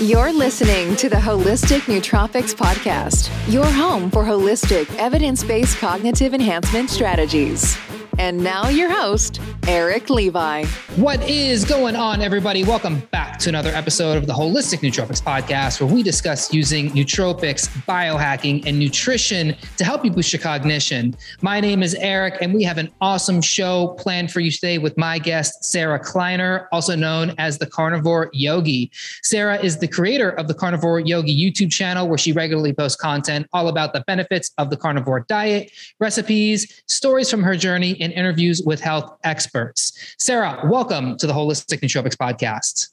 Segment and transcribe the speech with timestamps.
[0.00, 6.90] You're listening to the Holistic Nootropics Podcast, your home for holistic, evidence based cognitive enhancement
[6.90, 7.78] strategies.
[8.18, 10.64] And now, your host, Eric Levi.
[10.96, 12.64] What is going on, everybody?
[12.64, 17.68] Welcome back to another episode of the Holistic Nootropics Podcast, where we discuss using nootropics,
[17.84, 21.14] biohacking, and nutrition to help you boost your cognition.
[21.42, 24.96] My name is Eric, and we have an awesome show planned for you today with
[24.96, 28.90] my guest, Sarah Kleiner, also known as the Carnivore Yogi.
[29.22, 33.46] Sarah is the creator of the Carnivore Yogi YouTube channel, where she regularly posts content
[33.52, 35.70] all about the benefits of the carnivore diet,
[36.00, 40.14] recipes, stories from her journey, and interviews with health experts.
[40.18, 42.90] Sarah, welcome to the Holistic Nootropics Podcast.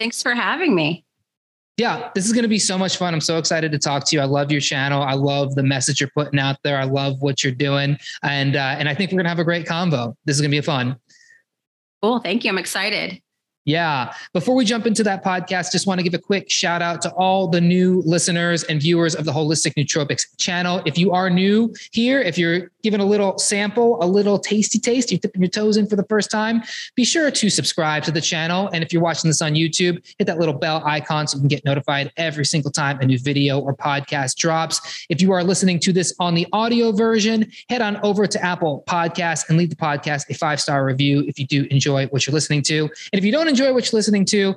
[0.00, 1.04] Thanks for having me.
[1.76, 3.12] Yeah, this is going to be so much fun.
[3.12, 4.22] I'm so excited to talk to you.
[4.22, 5.02] I love your channel.
[5.02, 6.78] I love the message you're putting out there.
[6.78, 9.44] I love what you're doing, and uh, and I think we're going to have a
[9.44, 10.14] great convo.
[10.24, 10.96] This is going to be fun.
[12.00, 12.20] Cool.
[12.20, 12.50] Thank you.
[12.50, 13.20] I'm excited.
[13.64, 14.12] Yeah.
[14.34, 17.10] Before we jump into that podcast, just want to give a quick shout out to
[17.12, 20.82] all the new listeners and viewers of the Holistic Nootropics channel.
[20.84, 25.10] If you are new here, if you're giving a little sample, a little tasty taste,
[25.10, 26.62] you're dipping your toes in for the first time,
[26.94, 28.68] be sure to subscribe to the channel.
[28.68, 31.48] And if you're watching this on YouTube, hit that little bell icon so you can
[31.48, 35.06] get notified every single time a new video or podcast drops.
[35.08, 38.84] If you are listening to this on the audio version, head on over to Apple
[38.86, 42.34] Podcasts and leave the podcast a five star review if you do enjoy what you're
[42.34, 42.82] listening to.
[42.82, 44.54] And if you don't enjoy what you're listening to,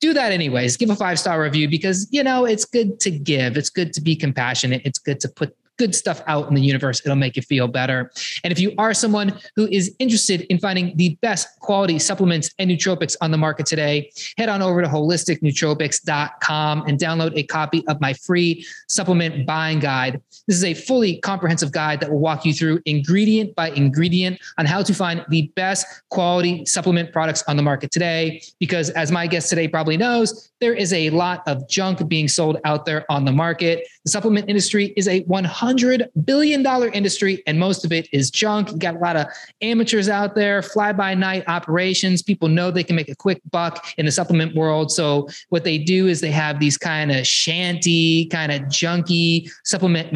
[0.00, 0.76] do that anyways.
[0.76, 3.56] Give a five star review because, you know, it's good to give.
[3.56, 4.82] It's good to be compassionate.
[4.84, 7.00] It's good to put good stuff out in the universe.
[7.04, 8.10] It'll make you feel better.
[8.42, 12.70] And if you are someone who is interested in finding the best quality supplements and
[12.70, 18.00] nootropics on the market today, head on over to holisticnootropics.com and download a copy of
[18.00, 20.20] my free supplement buying guide.
[20.46, 24.66] This is a fully comprehensive guide that will walk you through ingredient by ingredient on
[24.66, 28.42] how to find the best quality supplement products on the market today.
[28.58, 32.58] Because as my guest today probably knows, there is a lot of junk being sold
[32.64, 33.86] out there on the market.
[34.04, 38.70] The supplement industry is a 100 $100 billion industry, and most of it is junk.
[38.70, 39.26] You got a lot of
[39.62, 42.22] amateurs out there, fly by night operations.
[42.22, 44.90] People know they can make a quick buck in the supplement world.
[44.90, 50.12] So, what they do is they have these kind of shanty, kind of junky supplement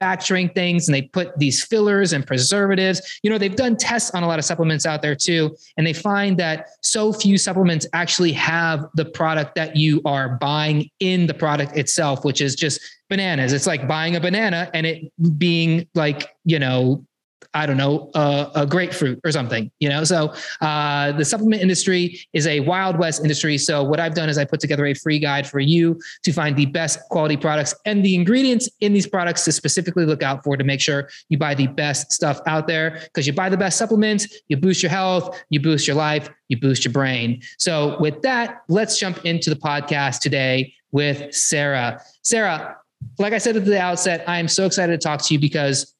[0.00, 3.20] manufacturing things, and they put these fillers and preservatives.
[3.22, 5.92] You know, they've done tests on a lot of supplements out there too, and they
[5.92, 11.34] find that so few supplements actually have the product that you are buying in the
[11.34, 13.52] product itself, which is just bananas.
[13.52, 17.04] It's like buying a banana and it being like, you know,
[17.54, 20.04] I don't know, uh, a grapefruit or something, you know?
[20.04, 23.58] So uh, the supplement industry is a wild west industry.
[23.58, 26.56] So what I've done is I put together a free guide for you to find
[26.56, 30.56] the best quality products and the ingredients in these products to specifically look out for
[30.56, 33.00] to make sure you buy the best stuff out there.
[33.04, 36.58] Because you buy the best supplements, you boost your health, you boost your life, you
[36.58, 37.40] boost your brain.
[37.58, 42.02] So with that, let's jump into the podcast today with Sarah.
[42.22, 42.76] Sarah,
[43.18, 45.94] like I said at the outset, I am so excited to talk to you because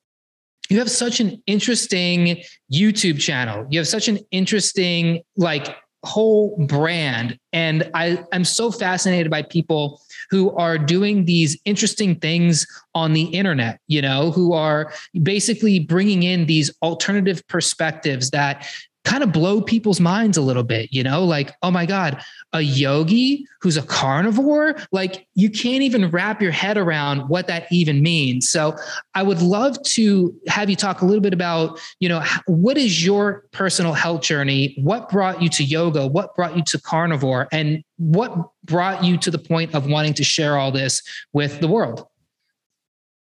[0.69, 2.43] you have such an interesting
[2.73, 3.67] YouTube channel.
[3.71, 7.39] You have such an interesting, like, whole brand.
[7.53, 13.25] And I, I'm so fascinated by people who are doing these interesting things on the
[13.25, 14.93] internet, you know, who are
[15.23, 18.67] basically bringing in these alternative perspectives that
[19.09, 22.61] kind of blow people's minds a little bit, you know, like, oh my God, a
[22.61, 24.77] yogi who's a carnivore?
[24.93, 28.51] Like, you can't even wrap your head around what that even means.
[28.51, 28.77] So,
[29.15, 33.03] I would love to have you talk a little bit about, you know, what is
[33.03, 34.77] your personal health journey?
[34.83, 36.07] What brought you to yoga?
[36.07, 37.49] What brought you to carnivore?
[37.51, 41.03] And what brought you to the point of wanting to share all this
[41.33, 42.07] with the world?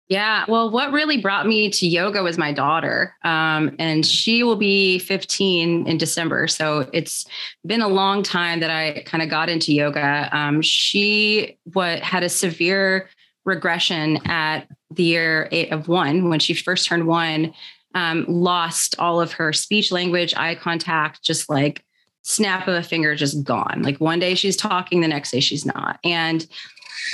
[0.08, 0.46] Yeah.
[0.48, 3.14] Well, what really brought me to yoga was my daughter.
[3.24, 6.48] Um, and she will be 15 in December.
[6.48, 7.26] So it's
[7.66, 10.30] been a long time that I kind of got into yoga.
[10.32, 13.10] Um, she what had a severe
[13.44, 17.52] regression at the year eight of one when she first turned one,
[17.94, 21.84] um, lost all of her speech language, eye contact, just like
[22.22, 23.82] snap of a finger, just gone.
[23.82, 25.98] Like one day she's talking, the next day she's not.
[26.02, 26.46] And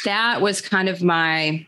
[0.05, 1.67] that was kind of my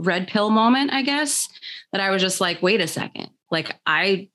[0.00, 1.48] red pill moment, I guess,
[1.92, 3.30] that I was just like, wait a second.
[3.50, 4.28] Like I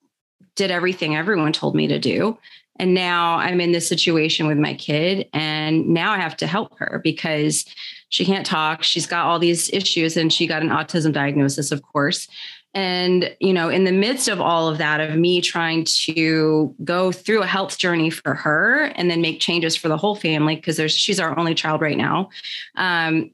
[0.56, 2.38] did everything everyone told me to do.
[2.78, 5.30] And now I'm in this situation with my kid.
[5.34, 7.66] And now I have to help her because
[8.10, 8.84] she can't talk.
[8.84, 12.28] She's got all these issues and she got an autism diagnosis, of course.
[12.74, 17.14] And, you know, in the midst of all of that, of me trying to go
[17.14, 20.76] through a health journey for her and then make changes for the whole family, because
[20.76, 22.30] there's she's our only child right now.
[22.76, 23.32] Um,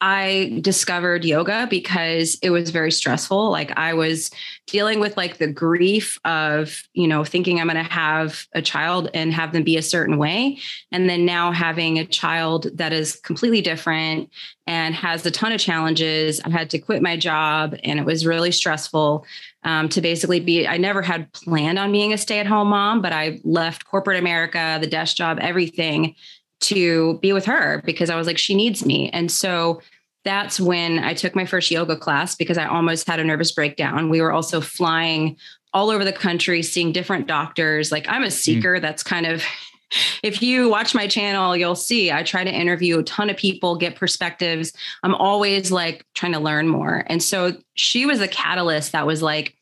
[0.00, 3.50] I discovered yoga because it was very stressful.
[3.50, 4.30] Like I was
[4.66, 9.10] dealing with like the grief of, you know, thinking I'm going to have a child
[9.12, 10.58] and have them be a certain way.
[10.92, 14.30] And then now having a child that is completely different
[14.68, 16.40] and has a ton of challenges.
[16.44, 19.24] I had to quit my job and it was really stressful
[19.64, 23.02] um, to basically be, I never had planned on being a stay at home mom,
[23.02, 26.14] but I left corporate America, the desk job, everything
[26.60, 29.10] to be with her because I was like, she needs me.
[29.10, 29.80] And so
[30.24, 34.10] that's when I took my first yoga class because I almost had a nervous breakdown.
[34.10, 35.36] We were also flying
[35.72, 37.92] all over the country, seeing different doctors.
[37.92, 38.30] Like I'm a hmm.
[38.30, 38.76] seeker.
[38.76, 38.82] Mm.
[38.82, 39.42] That's kind of,
[40.22, 43.76] if you watch my channel, you'll see I try to interview a ton of people,
[43.76, 44.72] get perspectives.
[45.02, 47.04] I'm always like trying to learn more.
[47.06, 49.54] And so she was a catalyst that was like,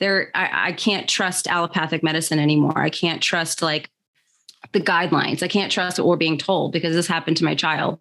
[0.00, 2.78] there, I, I can't trust allopathic medicine anymore.
[2.78, 3.88] I can't trust like
[4.74, 5.42] the guidelines.
[5.42, 7.98] I can't trust what we're being told because this happened to my child.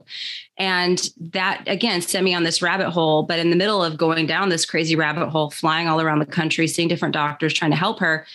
[0.57, 3.23] And that again sent me on this rabbit hole.
[3.23, 6.25] But in the middle of going down this crazy rabbit hole, flying all around the
[6.25, 8.25] country, seeing different doctors trying to help her,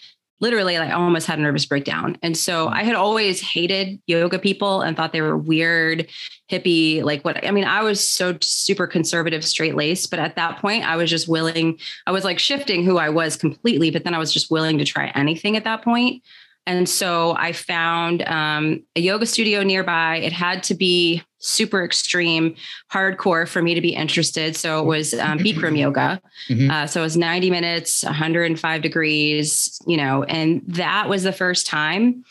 [0.40, 2.16] literally I almost had a nervous breakdown.
[2.22, 6.08] And so I had always hated yoga people and thought they were weird,
[6.50, 10.10] hippie, like what I mean, I was so super conservative, straight laced.
[10.10, 13.36] But at that point, I was just willing, I was like shifting who I was
[13.36, 16.22] completely, but then I was just willing to try anything at that point.
[16.66, 20.16] And so I found um, a yoga studio nearby.
[20.16, 22.54] It had to be super extreme,
[22.92, 24.56] hardcore for me to be interested.
[24.56, 26.20] So it was um, Bikram yoga.
[26.48, 26.70] Mm-hmm.
[26.70, 31.66] Uh, so it was 90 minutes, 105 degrees, you know, and that was the first
[31.66, 32.24] time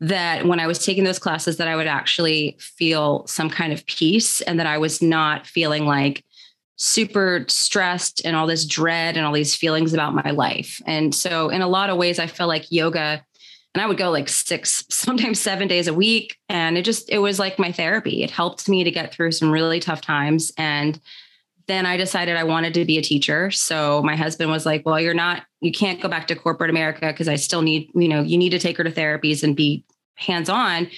[0.00, 3.86] that when I was taking those classes that I would actually feel some kind of
[3.86, 6.24] peace and that I was not feeling like
[6.76, 10.82] super stressed and all this dread and all these feelings about my life.
[10.86, 13.24] And so in a lot of ways I feel like yoga
[13.74, 16.38] and I would go like six, sometimes seven days a week.
[16.48, 18.22] And it just, it was like my therapy.
[18.22, 20.52] It helped me to get through some really tough times.
[20.58, 21.00] And
[21.68, 23.50] then I decided I wanted to be a teacher.
[23.50, 27.06] So my husband was like, well, you're not, you can't go back to corporate America
[27.06, 29.84] because I still need, you know, you need to take her to therapies and be
[30.16, 30.88] hands on.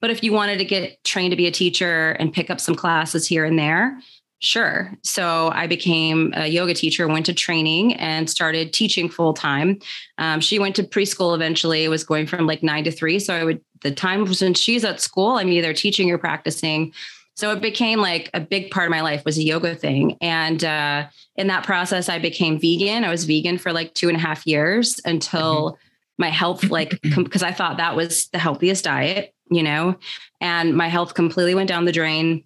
[0.00, 2.74] But if you wanted to get trained to be a teacher and pick up some
[2.74, 3.98] classes here and there,
[4.42, 4.90] Sure.
[5.02, 9.78] So I became a yoga teacher, went to training and started teaching full time.
[10.16, 13.18] Um, she went to preschool eventually, was going from like nine to three.
[13.18, 16.94] So I would, the time when she's at school, I'm either teaching or practicing.
[17.36, 20.16] So it became like a big part of my life was a yoga thing.
[20.22, 23.04] And uh, in that process, I became vegan.
[23.04, 25.82] I was vegan for like two and a half years until mm-hmm.
[26.16, 29.96] my health, like, because I thought that was the healthiest diet, you know,
[30.40, 32.44] and my health completely went down the drain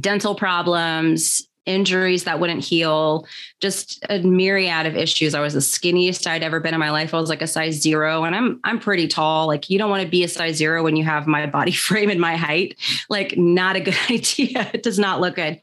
[0.00, 3.26] dental problems, injuries that wouldn't heal,
[3.60, 5.34] just a myriad of issues.
[5.34, 7.12] I was the skinniest I'd ever been in my life.
[7.12, 9.48] I was like a size zero, and I'm I'm pretty tall.
[9.48, 12.08] Like you don't want to be a size zero when you have my body frame
[12.08, 12.76] and my height.
[13.10, 14.70] Like not a good idea.
[14.72, 15.60] It does not look good.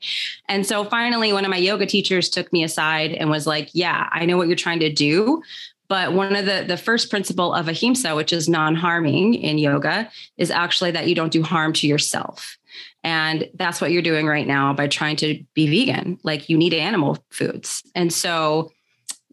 [0.47, 4.09] And so finally, one of my yoga teachers took me aside and was like, "Yeah,
[4.11, 5.41] I know what you're trying to do."
[5.87, 10.51] But one of the the first principle of ahimsa, which is non-harming in yoga, is
[10.51, 12.57] actually that you don't do harm to yourself.
[13.03, 16.19] And that's what you're doing right now by trying to be vegan.
[16.23, 17.83] Like you need animal foods.
[17.95, 18.71] And so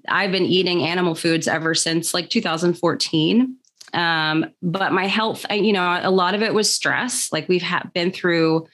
[0.09, 3.57] I've been eating animal foods ever since like 2014.
[3.93, 7.33] Um, but my health, I, you know, a lot of it was stress.
[7.33, 8.67] Like we've ha- been through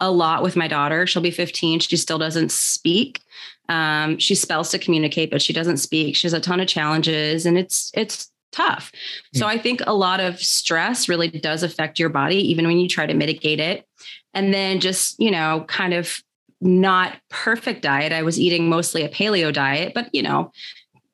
[0.00, 1.06] a lot with my daughter.
[1.06, 1.80] She'll be 15.
[1.80, 3.20] She still doesn't speak.
[3.68, 6.16] Um, she spells to communicate, but she doesn't speak.
[6.16, 8.90] She has a ton of challenges and it's, it's tough.
[9.34, 9.50] So hmm.
[9.50, 13.06] I think a lot of stress really does affect your body, even when you try
[13.06, 13.86] to mitigate it.
[14.34, 16.22] And then just, you know, kind of
[16.60, 18.12] not perfect diet.
[18.12, 20.52] I was eating mostly a paleo diet, but, you know,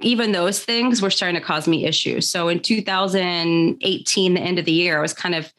[0.00, 2.28] even those things were starting to cause me issues.
[2.28, 5.52] So in 2018, the end of the year, I was kind of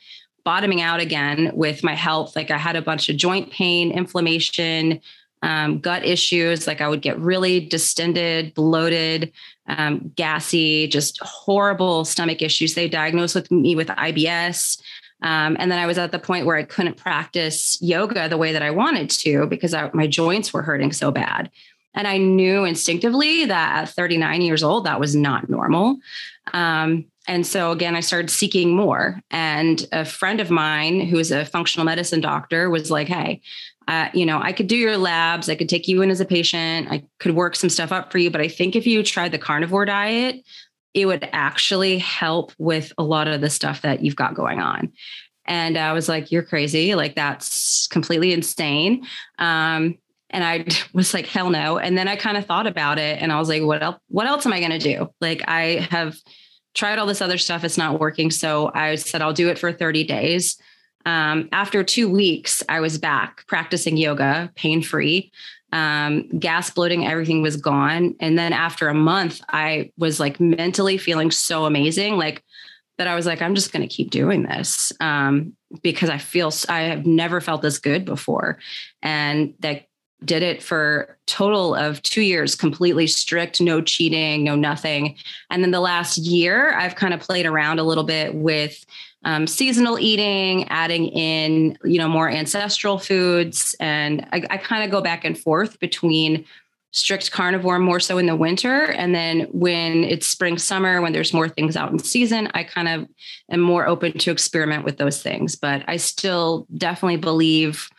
[0.43, 2.35] bottoming out again with my health.
[2.35, 5.01] Like I had a bunch of joint pain, inflammation,
[5.41, 6.67] um, gut issues.
[6.67, 9.31] Like I would get really distended, bloated,
[9.67, 12.75] um, gassy, just horrible stomach issues.
[12.75, 14.81] They diagnosed with me with IBS.
[15.21, 18.53] Um, and then I was at the point where I couldn't practice yoga the way
[18.53, 21.49] that I wanted to because I, my joints were hurting so bad.
[21.93, 25.97] And I knew instinctively that at 39 years old, that was not normal.
[26.53, 29.19] Um, and so again, I started seeking more.
[29.31, 33.41] And a friend of mine who is a functional medicine doctor was like, Hey,
[33.87, 35.49] uh, you know, I could do your labs.
[35.49, 36.89] I could take you in as a patient.
[36.91, 38.29] I could work some stuff up for you.
[38.29, 40.43] But I think if you tried the carnivore diet,
[40.93, 44.91] it would actually help with a lot of the stuff that you've got going on.
[45.45, 46.95] And I was like, you're crazy.
[46.95, 49.05] Like, that's completely insane.
[49.39, 49.97] Um,
[50.29, 51.77] and I was like, hell no.
[51.77, 54.27] And then I kind of thought about it and I was like, what else, what
[54.27, 55.09] else am I going to do?
[55.21, 56.17] Like, I have
[56.73, 57.63] tried all this other stuff.
[57.63, 58.29] It's not working.
[58.29, 60.57] So I said, I'll do it for 30 days.
[61.05, 65.31] Um, after two weeks, I was back practicing yoga, pain free.
[65.73, 68.15] Um, gas bloating, everything was gone.
[68.19, 72.43] And then after a month, I was like mentally feeling so amazing, like
[72.97, 76.51] that I was like, I'm just going to keep doing this um, because I feel
[76.69, 78.59] I have never felt this good before.
[79.01, 79.87] And that
[80.25, 85.15] did it for total of two years completely strict no cheating no nothing
[85.51, 88.83] and then the last year i've kind of played around a little bit with
[89.27, 94.89] um, seasonal eating adding in you know more ancestral foods and i, I kind of
[94.89, 96.45] go back and forth between
[96.91, 101.33] strict carnivore more so in the winter and then when it's spring summer when there's
[101.33, 103.05] more things out in season i kind of
[103.51, 107.89] am more open to experiment with those things but i still definitely believe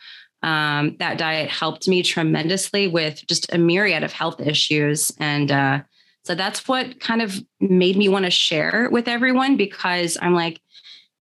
[0.41, 5.11] um, that diet helped me tremendously with just a myriad of health issues.
[5.19, 5.81] And uh,
[6.23, 10.61] so that's what kind of made me want to share with everyone because I'm like,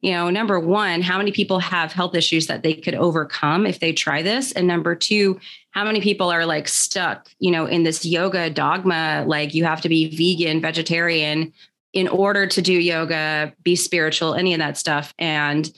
[0.01, 3.79] you know, number one, how many people have health issues that they could overcome if
[3.79, 4.51] they try this?
[4.51, 5.39] And number two,
[5.71, 9.81] how many people are like stuck, you know, in this yoga dogma, like you have
[9.81, 11.51] to be vegan, vegetarian
[11.93, 15.13] in order to do yoga, be spiritual, any of that stuff.
[15.17, 15.71] And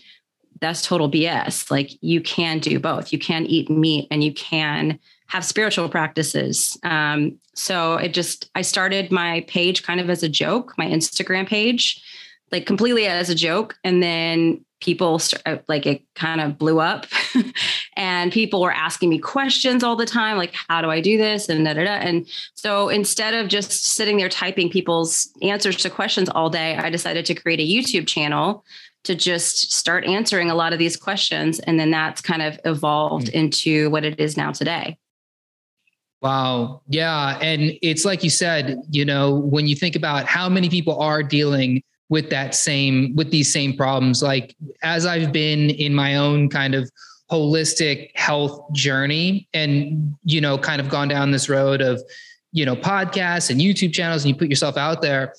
[0.60, 1.72] that's total BS.
[1.72, 3.14] Like you can do both.
[3.14, 6.78] You can eat meat and you can have spiritual practices.
[6.84, 11.48] Um, so it just, I started my page kind of as a joke, my Instagram
[11.48, 12.04] page,
[12.52, 13.78] like completely as a joke.
[13.84, 17.06] And then people start, uh, like it kind of blew up
[17.98, 21.50] and people were asking me questions all the time like how do i do this
[21.50, 21.96] and da, da, da.
[21.96, 26.90] and so instead of just sitting there typing people's answers to questions all day i
[26.90, 28.64] decided to create a youtube channel
[29.04, 31.60] to just start answering a lot of these questions.
[31.60, 33.34] And then that's kind of evolved mm.
[33.34, 34.98] into what it is now today.
[36.22, 36.82] Wow.
[36.88, 37.40] Yeah.
[37.42, 41.24] And it's like you said, you know, when you think about how many people are
[41.24, 46.50] dealing with that same, with these same problems, like as I've been in my own
[46.50, 46.90] kind of
[47.32, 52.02] holistic health journey and, you know, kind of gone down this road of,
[52.52, 55.34] you know, podcasts and YouTube channels and you put yourself out there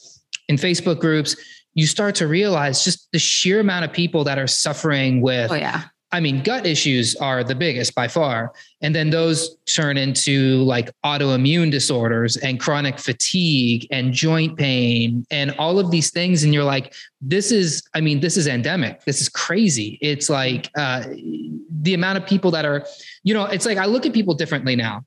[0.49, 1.35] in Facebook groups,
[1.75, 5.55] you start to realize just the sheer amount of people that are suffering with oh,
[5.55, 5.85] yeah.
[6.13, 8.53] I mean, gut issues are the biggest by far.
[8.81, 15.53] And then those turn into like autoimmune disorders and chronic fatigue and joint pain and
[15.53, 16.43] all of these things.
[16.43, 19.05] And you're like, this is, I mean, this is endemic.
[19.05, 19.99] This is crazy.
[20.01, 21.05] It's like uh,
[21.83, 22.85] the amount of people that are,
[23.23, 25.05] you know, it's like I look at people differently now.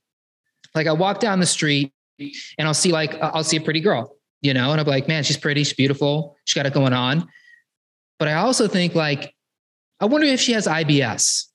[0.74, 4.16] Like I walk down the street and I'll see like, I'll see a pretty girl
[4.44, 7.26] you know, and I'm like, man, she's pretty, she's beautiful, she's got it going on.
[8.18, 9.33] But I also think like,
[10.04, 11.46] I wonder if she has IBS.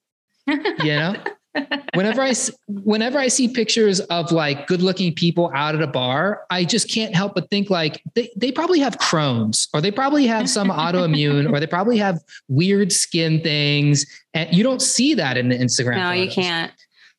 [0.47, 1.15] you know,
[1.93, 2.33] whenever I
[2.67, 7.13] whenever I see pictures of like good-looking people out at a bar, I just can't
[7.13, 11.53] help but think like they, they probably have Crohn's or they probably have some autoimmune
[11.53, 14.07] or they probably have weird skin things.
[14.33, 15.97] And you don't see that in the Instagram.
[15.97, 16.25] No, photos.
[16.25, 16.71] you can't.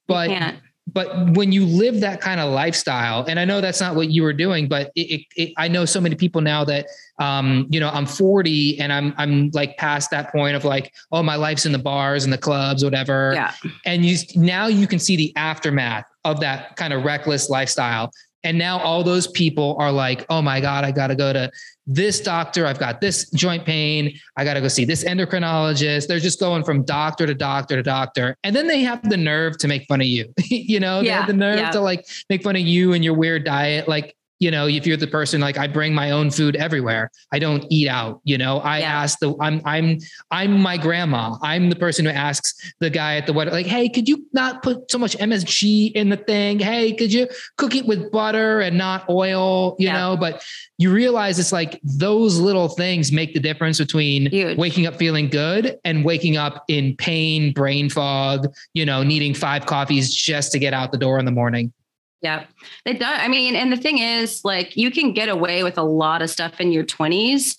[0.08, 0.58] But you can't
[0.92, 4.22] but when you live that kind of lifestyle and i know that's not what you
[4.22, 6.86] were doing but it, it, it, i know so many people now that
[7.18, 11.22] um, you know i'm 40 and i'm i'm like past that point of like oh
[11.22, 13.32] my life's in the bars and the clubs whatever.
[13.34, 13.52] Yeah.
[13.86, 18.10] And you now you can see the aftermath of that kind of reckless lifestyle
[18.44, 21.50] and now all those people are like, oh my God, I got to go to
[21.86, 22.66] this doctor.
[22.66, 24.18] I've got this joint pain.
[24.36, 26.06] I got to go see this endocrinologist.
[26.06, 28.36] They're just going from doctor to doctor to doctor.
[28.44, 30.32] And then they have the nerve to make fun of you.
[30.44, 31.70] you know, yeah, they have the nerve yeah.
[31.72, 33.88] to like make fun of you and your weird diet.
[33.88, 37.10] Like, you know, if you're the person like I bring my own food everywhere.
[37.30, 38.58] I don't eat out, you know.
[38.60, 39.02] I yeah.
[39.02, 39.98] ask the I'm I'm
[40.30, 41.36] I'm my grandma.
[41.42, 44.62] I'm the person who asks the guy at the wedding like, "Hey, could you not
[44.62, 46.58] put so much MSG in the thing?
[46.58, 47.28] Hey, could you
[47.58, 49.98] cook it with butter and not oil, you yeah.
[49.98, 50.42] know?" But
[50.78, 54.56] you realize it's like those little things make the difference between Huge.
[54.56, 59.66] waking up feeling good and waking up in pain, brain fog, you know, needing five
[59.66, 61.74] coffees just to get out the door in the morning.
[62.22, 62.44] Yeah,
[62.84, 63.18] it does.
[63.18, 66.28] I mean, and the thing is, like, you can get away with a lot of
[66.28, 67.58] stuff in your 20s,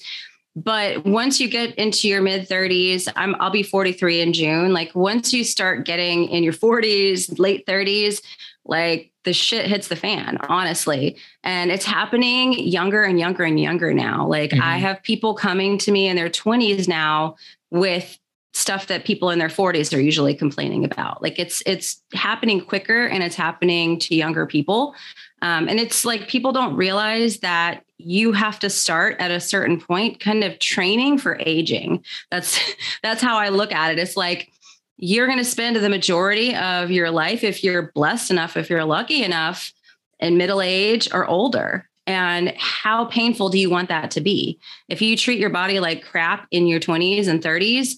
[0.55, 4.73] but once you get into your mid 30s, I'm I'll be 43 in June.
[4.73, 8.21] Like, once you start getting in your 40s, late 30s,
[8.65, 11.17] like the shit hits the fan, honestly.
[11.43, 14.27] And it's happening younger and younger and younger now.
[14.27, 14.61] Like, mm-hmm.
[14.61, 17.35] I have people coming to me in their 20s now
[17.69, 18.17] with
[18.61, 21.21] stuff that people in their 40s are usually complaining about.
[21.21, 24.95] Like it's it's happening quicker and it's happening to younger people.
[25.41, 29.79] Um, and it's like people don't realize that you have to start at a certain
[29.79, 32.05] point kind of training for aging.
[32.29, 32.59] That's
[33.03, 33.99] that's how i look at it.
[33.99, 34.51] It's like
[34.97, 38.85] you're going to spend the majority of your life if you're blessed enough if you're
[38.85, 39.73] lucky enough
[40.19, 41.89] in middle age or older.
[42.07, 44.59] And how painful do you want that to be?
[44.89, 47.97] If you treat your body like crap in your 20s and 30s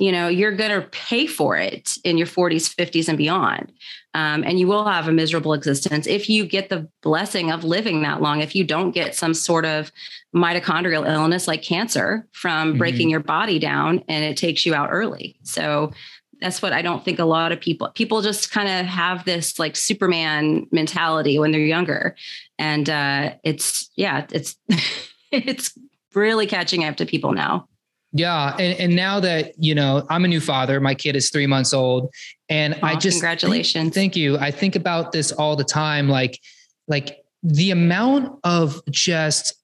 [0.00, 3.70] you know, you're going to pay for it in your 40s, 50s, and beyond.
[4.14, 8.02] Um, and you will have a miserable existence if you get the blessing of living
[8.02, 8.40] that long.
[8.40, 9.92] If you don't get some sort of
[10.34, 12.78] mitochondrial illness like cancer from mm-hmm.
[12.78, 15.36] breaking your body down and it takes you out early.
[15.44, 15.92] So
[16.40, 19.58] that's what I don't think a lot of people people just kind of have this
[19.58, 22.16] like Superman mentality when they're younger,
[22.58, 24.56] and uh, it's yeah, it's
[25.30, 25.78] it's
[26.14, 27.68] really catching up to people now.
[28.12, 30.80] Yeah, and and now that you know, I'm a new father.
[30.80, 32.12] My kid is three months old,
[32.48, 33.84] and oh, I just congratulations.
[33.84, 34.36] Think, thank you.
[34.38, 36.40] I think about this all the time, like
[36.88, 39.54] like the amount of just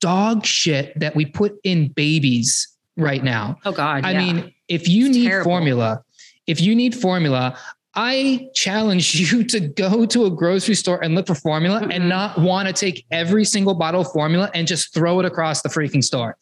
[0.00, 3.58] dog shit that we put in babies right now.
[3.64, 4.04] Oh God!
[4.04, 4.18] I yeah.
[4.18, 5.50] mean, if you it's need terrible.
[5.50, 6.04] formula,
[6.46, 7.58] if you need formula,
[7.96, 11.90] I challenge you to go to a grocery store and look for formula mm-hmm.
[11.90, 15.62] and not want to take every single bottle of formula and just throw it across
[15.62, 16.36] the freaking store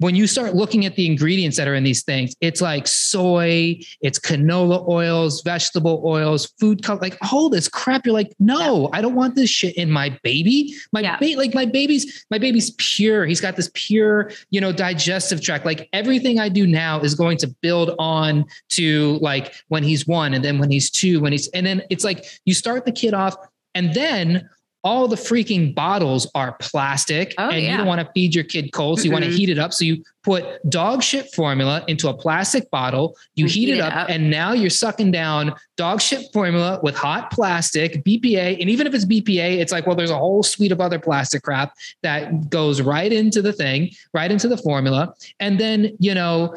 [0.00, 3.78] when you start looking at the ingredients that are in these things, it's like soy,
[4.00, 8.06] it's canola oils, vegetable oils, food color, like all this crap.
[8.06, 8.98] You're like, no, yeah.
[8.98, 10.74] I don't want this shit in my baby.
[10.94, 11.18] My yeah.
[11.18, 13.26] ba- like my baby's my baby's pure.
[13.26, 15.66] He's got this pure, you know, digestive tract.
[15.66, 20.32] Like everything I do now is going to build on to like when he's one,
[20.32, 23.12] and then when he's two, when he's and then it's like you start the kid
[23.12, 23.36] off,
[23.74, 24.48] and then
[24.82, 27.70] all the freaking bottles are plastic oh, and yeah.
[27.70, 28.98] you don't want to feed your kid cold.
[28.98, 29.22] So you mm-hmm.
[29.22, 29.74] want to heat it up.
[29.74, 33.94] So you put dog shit formula into a plastic bottle, you heat, heat, it, up,
[33.94, 38.60] up, and now you're sucking down dog shit formula with hot plastic, BPA.
[38.60, 41.42] And even if it's BPA, it's like, well, there's a whole suite of other plastic
[41.42, 45.14] crap that goes right into the thing, right into the formula.
[45.40, 46.54] And then, you know,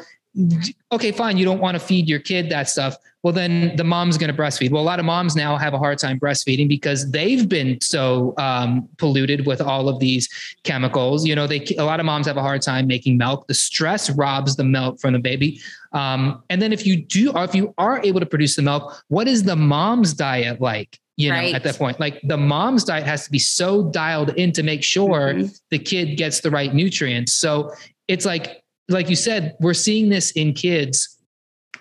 [0.92, 2.96] okay, fine, you don't want to feed your kid that stuff.
[3.22, 4.70] Well, then the mom's going to breastfeed.
[4.70, 8.34] Well, a lot of moms now have a hard time breastfeeding because they've been so
[8.36, 10.28] um, polluted with all of these
[10.64, 11.24] chemicals.
[11.24, 13.46] You know, they a lot of moms have a hard time making milk.
[13.46, 15.60] The stress robs the milk from the baby.
[15.92, 19.02] Um, and then if you do, or if you are able to produce the milk,
[19.08, 20.98] what is the mom's diet like?
[21.16, 21.54] you know right.
[21.54, 24.82] at that point like the mom's diet has to be so dialed in to make
[24.82, 25.46] sure mm-hmm.
[25.70, 27.72] the kid gets the right nutrients so
[28.08, 31.10] it's like like you said, we're seeing this in kids.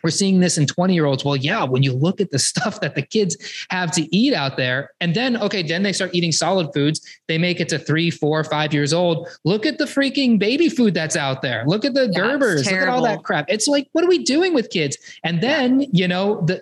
[0.04, 1.24] We're seeing this in 20 year olds.
[1.24, 3.38] Well, yeah, when you look at the stuff that the kids
[3.70, 7.00] have to eat out there, and then, okay, then they start eating solid foods.
[7.28, 9.30] They make it to three, four, five years old.
[9.46, 11.64] Look at the freaking baby food that's out there.
[11.66, 12.66] Look at the yeah, Gerbers.
[12.66, 13.46] Look at all that crap.
[13.48, 14.98] It's like, what are we doing with kids?
[15.24, 15.88] And then, yeah.
[15.94, 16.62] you know, the,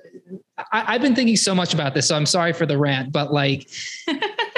[0.71, 2.07] I, I've been thinking so much about this.
[2.07, 3.67] So I'm sorry for the rant, but like,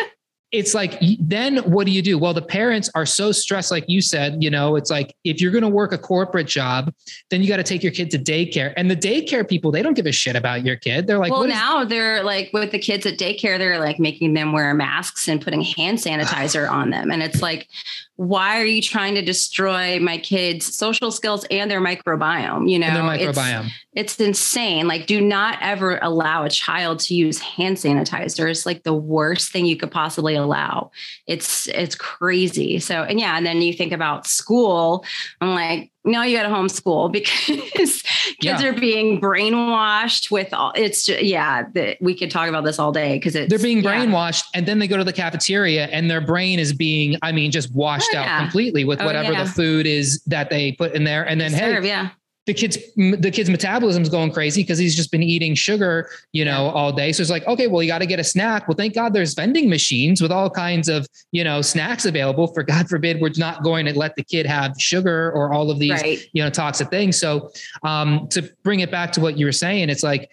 [0.53, 2.17] it's like then what do you do?
[2.17, 5.51] Well the parents are so stressed like you said you know it's like if you're
[5.51, 6.93] going to work a corporate job
[7.31, 8.71] then you got to take your kid to daycare.
[8.77, 11.07] And the daycare people they don't give a shit about your kid.
[11.07, 14.35] They're like well now is- they're like with the kids at daycare they're like making
[14.35, 17.11] them wear masks and putting hand sanitizer on them.
[17.11, 17.67] And it's like
[18.15, 22.69] why are you trying to destroy my kids' social skills and their microbiome?
[22.69, 23.65] You know, and their microbiome.
[23.93, 24.87] It's, it's insane.
[24.87, 28.49] Like, do not ever allow a child to use hand sanitizer.
[28.49, 30.91] It's like the worst thing you could possibly allow.
[31.25, 32.79] It's it's crazy.
[32.79, 35.05] So, and yeah, and then you think about school.
[35.41, 38.03] I'm like, no, you got to homeschool because
[38.39, 38.63] kids yeah.
[38.63, 42.91] are being brainwashed with all it's just, yeah the, we could talk about this all
[42.91, 44.59] day because they're being brainwashed yeah.
[44.59, 47.73] and then they go to the cafeteria and their brain is being i mean just
[47.73, 48.39] washed oh, out yeah.
[48.39, 51.83] completely with oh, whatever the food is that they put in there and then serve,
[51.83, 52.09] hey yeah
[52.45, 56.43] the kid's the kid's metabolism is going crazy because he's just been eating sugar, you
[56.43, 57.13] know, all day.
[57.13, 58.67] So it's like, okay, well, you got to get a snack.
[58.67, 62.47] Well, thank God there's vending machines with all kinds of, you know, snacks available.
[62.47, 65.79] For God forbid, we're not going to let the kid have sugar or all of
[65.79, 66.19] these, right.
[66.33, 67.17] you know, toxic things.
[67.17, 67.49] So
[67.83, 70.29] um, to bring it back to what you were saying, it's like,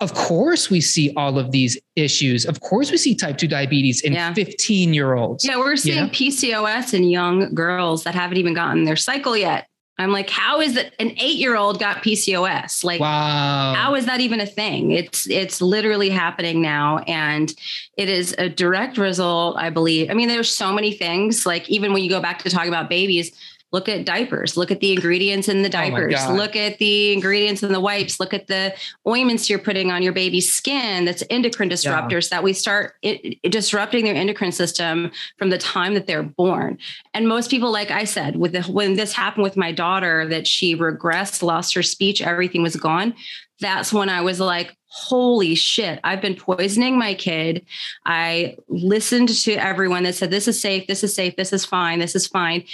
[0.00, 2.46] of course we see all of these issues.
[2.46, 4.32] Of course we see type 2 diabetes in yeah.
[4.32, 5.44] 15 year olds.
[5.44, 6.08] Yeah, we're seeing you know?
[6.08, 9.68] PCOS in young girls that haven't even gotten their cycle yet.
[9.98, 12.82] I'm like, how is it an eight year old got PCOS?
[12.82, 13.74] Like, wow.
[13.76, 14.90] how is that even a thing?
[14.90, 17.52] It's it's literally happening now, and
[17.96, 20.10] it is a direct result, I believe.
[20.10, 21.44] I mean, there's so many things.
[21.44, 23.36] Like even when you go back to talk about babies,
[23.72, 24.56] look at diapers.
[24.56, 26.14] Look at the ingredients in the oh diapers.
[26.18, 28.20] Oh look at the ingredients in the wipes.
[28.20, 28.74] Look at the
[29.06, 32.36] ointments you're putting on your baby's skin that's endocrine disruptors yeah.
[32.36, 36.78] that we start it, it disrupting their endocrine system from the time that they're born.
[37.14, 40.46] And most people like i said with the, when this happened with my daughter that
[40.46, 43.14] she regressed lost her speech everything was gone
[43.60, 47.64] that's when i was like holy shit, I've been poisoning my kid.
[48.04, 51.98] I listened to everyone that said, this is safe, this is safe, this is fine,
[51.98, 52.64] this is fine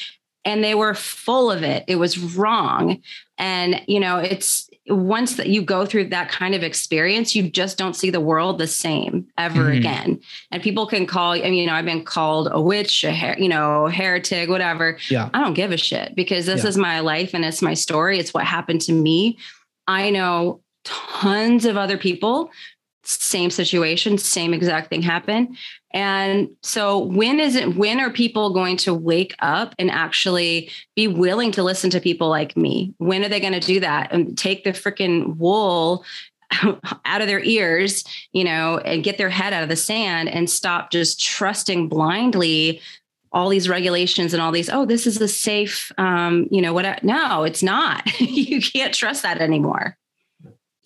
[0.49, 1.85] and they were full of it.
[1.87, 3.03] It was wrong.
[3.37, 7.77] And, you know, it's, once that you go through that kind of experience, you just
[7.77, 9.77] don't see the world the same ever mm-hmm.
[9.77, 10.21] again.
[10.51, 13.37] And people can call, I mean, you know, I've been called a witch, a her,
[13.39, 14.97] you know, heretic, whatever.
[15.11, 15.29] Yeah.
[15.35, 16.71] I don't give a shit because this yeah.
[16.71, 18.19] is my life and it's my story.
[18.19, 19.37] It's what happened to me.
[19.87, 22.51] I know tons of other people,
[23.05, 25.59] same situation, same exact thing happened.
[25.92, 31.09] And so when is it when are people going to wake up and actually be
[31.09, 32.94] willing to listen to people like me?
[32.98, 34.12] When are they going to do that?
[34.12, 36.05] And take the freaking wool
[37.05, 40.48] out of their ears, you know, and get their head out of the sand and
[40.48, 42.81] stop just trusting blindly
[43.33, 47.03] all these regulations and all these oh this is a safe um you know what
[47.05, 48.03] no it's not.
[48.20, 49.96] You can't trust that anymore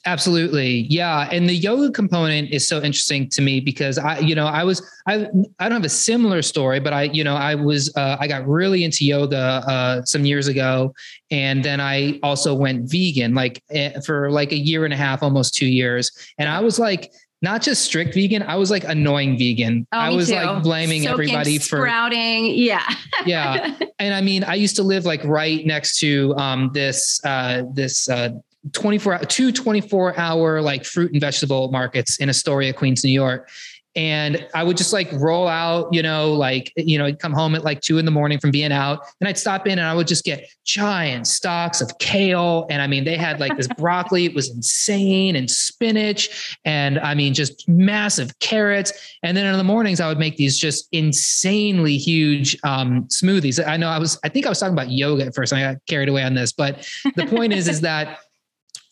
[0.04, 0.86] Absolutely.
[0.90, 1.28] Yeah.
[1.30, 4.82] And the yoga component is so interesting to me because I, you know, I was,
[5.06, 5.28] I,
[5.60, 8.46] I don't have a similar story, but I, you know, I was, uh, I got
[8.48, 10.92] really into yoga uh, some years ago.
[11.30, 15.22] And then I also went vegan, like eh, for like a year and a half,
[15.22, 16.10] almost two years.
[16.36, 18.42] And I was like, not just strict vegan.
[18.42, 19.86] I was like annoying vegan.
[19.92, 20.34] Oh, I was too.
[20.34, 22.46] like blaming Soaking, everybody for sprouting.
[22.54, 22.88] Yeah.
[23.26, 23.76] yeah.
[23.98, 28.08] And I mean, I used to live like right next to um, this, uh, this,
[28.08, 28.30] uh,
[28.72, 33.48] 24 two 24 hour like fruit and vegetable markets in Astoria, Queens, New York.
[33.94, 37.55] And I would just like roll out, you know, like, you know, I'd come home
[37.55, 39.92] at like two in the morning from being out and I'd stop in and I
[39.92, 42.66] would just get giant stocks of kale.
[42.70, 46.57] And I mean, they had like this broccoli, it was insane and spinach.
[46.64, 48.92] And I mean, just massive carrots.
[49.22, 53.62] And then in the mornings, I would make these just insanely huge um, smoothies.
[53.64, 55.53] I know I was, I think I was talking about yoga at first.
[55.53, 58.20] I got carried away on this, but the point is, is that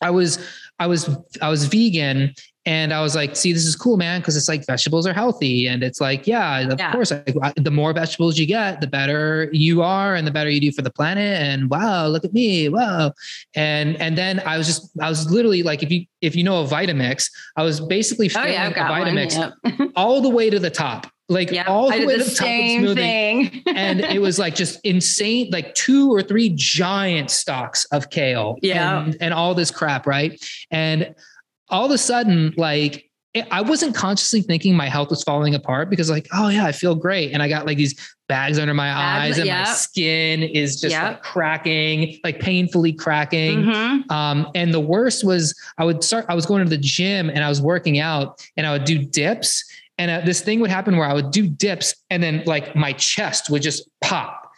[0.01, 0.39] I was
[0.79, 1.09] I was
[1.43, 2.35] I was vegan
[2.67, 5.67] and I was like, see, this is cool, man, because it's like vegetables are healthy,
[5.67, 6.93] and it's like, yeah, of yeah.
[6.93, 10.61] course, like, the more vegetables you get, the better you are, and the better you
[10.61, 11.41] do for the planet.
[11.41, 13.13] And wow, look at me, wow,
[13.55, 16.63] and and then I was just, I was literally like, if you if you know
[16.63, 19.91] a Vitamix, I was basically filling oh, yeah, a Vitamix yep.
[19.97, 22.51] all the way to the top like yep, all the way to the, top of
[22.51, 23.63] smoothie.
[23.67, 29.05] and it was like just insane, like two or three giant stalks of kale yeah.
[29.05, 30.07] and, and all this crap.
[30.07, 30.45] Right.
[30.71, 31.15] And
[31.69, 33.11] all of a sudden, like
[33.53, 36.97] I wasn't consciously thinking my health was falling apart because like, oh yeah, I feel
[36.97, 37.33] great.
[37.33, 37.95] And I got like these
[38.29, 39.69] bags under my eyes and yep.
[39.69, 41.03] my skin is just yep.
[41.05, 43.63] like cracking, like painfully cracking.
[43.63, 44.11] Mm-hmm.
[44.11, 47.45] Um, and the worst was I would start, I was going to the gym and
[47.45, 49.65] I was working out and I would do dips
[50.01, 52.95] and uh, this thing would happen where I would do dips and then like my
[52.95, 54.51] chest would just pop.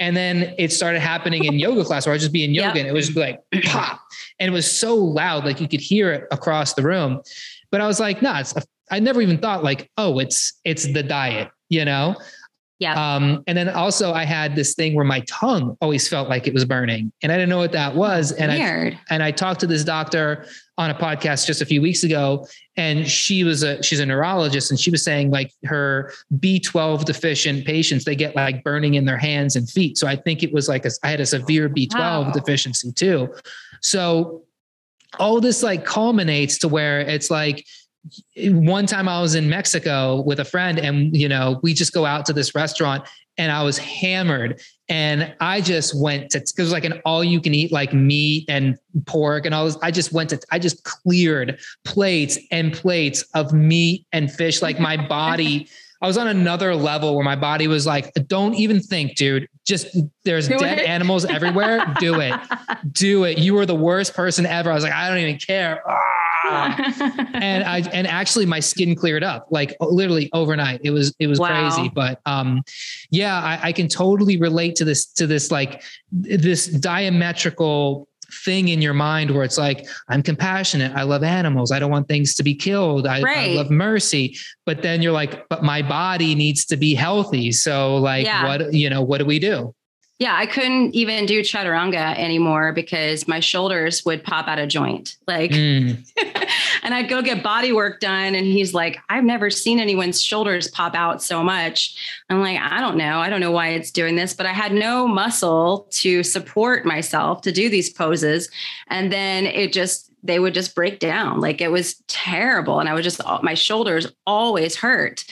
[0.00, 2.76] And then it started happening in yoga class where I'd just be in yoga yep.
[2.78, 4.00] and it was just like pop.
[4.40, 7.22] And it was so loud, like you could hear it across the room.
[7.70, 8.42] But I was like, no, nah,
[8.90, 12.16] I never even thought like, oh, it's it's the diet, you know?
[12.78, 13.14] Yeah.
[13.14, 16.54] Um, and then also I had this thing where my tongue always felt like it
[16.54, 18.30] was burning and I didn't know what that was.
[18.32, 18.94] And Weird.
[18.94, 22.46] I and I talked to this doctor on a podcast just a few weeks ago
[22.76, 27.66] and she was a she's a neurologist and she was saying like her B12 deficient
[27.66, 29.98] patients they get like burning in their hands and feet.
[29.98, 32.30] So I think it was like a, I had a severe B12 wow.
[32.30, 33.34] deficiency too.
[33.80, 34.44] So
[35.18, 37.66] all this like culminates to where it's like
[38.36, 42.04] one time I was in Mexico with a friend and you know we just go
[42.04, 46.72] out to this restaurant and I was hammered and I just went to it was
[46.72, 50.12] like an all you can eat like meat and pork and all this I just
[50.12, 55.68] went to I just cleared plates and plates of meat and fish like my body
[56.00, 59.48] I was on another level where my body was like, don't even think, dude.
[59.66, 60.88] Just there's Do dead it.
[60.88, 61.92] animals everywhere.
[61.98, 62.38] Do it.
[62.92, 63.38] Do it.
[63.38, 64.70] You were the worst person ever.
[64.70, 65.82] I was like, I don't even care.
[66.44, 70.80] and I and actually my skin cleared up like literally overnight.
[70.84, 71.48] It was it was wow.
[71.48, 71.90] crazy.
[71.94, 72.62] But um
[73.10, 78.08] yeah, I, I can totally relate to this to this like this diametrical
[78.44, 82.06] thing in your mind where it's like i'm compassionate i love animals i don't want
[82.08, 83.50] things to be killed I, right.
[83.50, 87.96] I, love mercy but then you're like but my body needs to be healthy so
[87.96, 88.44] like yeah.
[88.44, 89.74] what you know what do we do
[90.18, 95.16] yeah, I couldn't even do chaturanga anymore because my shoulders would pop out of joint.
[95.28, 95.96] Like, mm.
[96.82, 98.34] and I'd go get body work done.
[98.34, 101.96] And he's like, I've never seen anyone's shoulders pop out so much.
[102.28, 103.20] I'm like, I don't know.
[103.20, 107.42] I don't know why it's doing this, but I had no muscle to support myself
[107.42, 108.50] to do these poses.
[108.88, 111.40] And then it just, they would just break down.
[111.40, 112.80] Like it was terrible.
[112.80, 115.24] And I would just, my shoulders always hurt.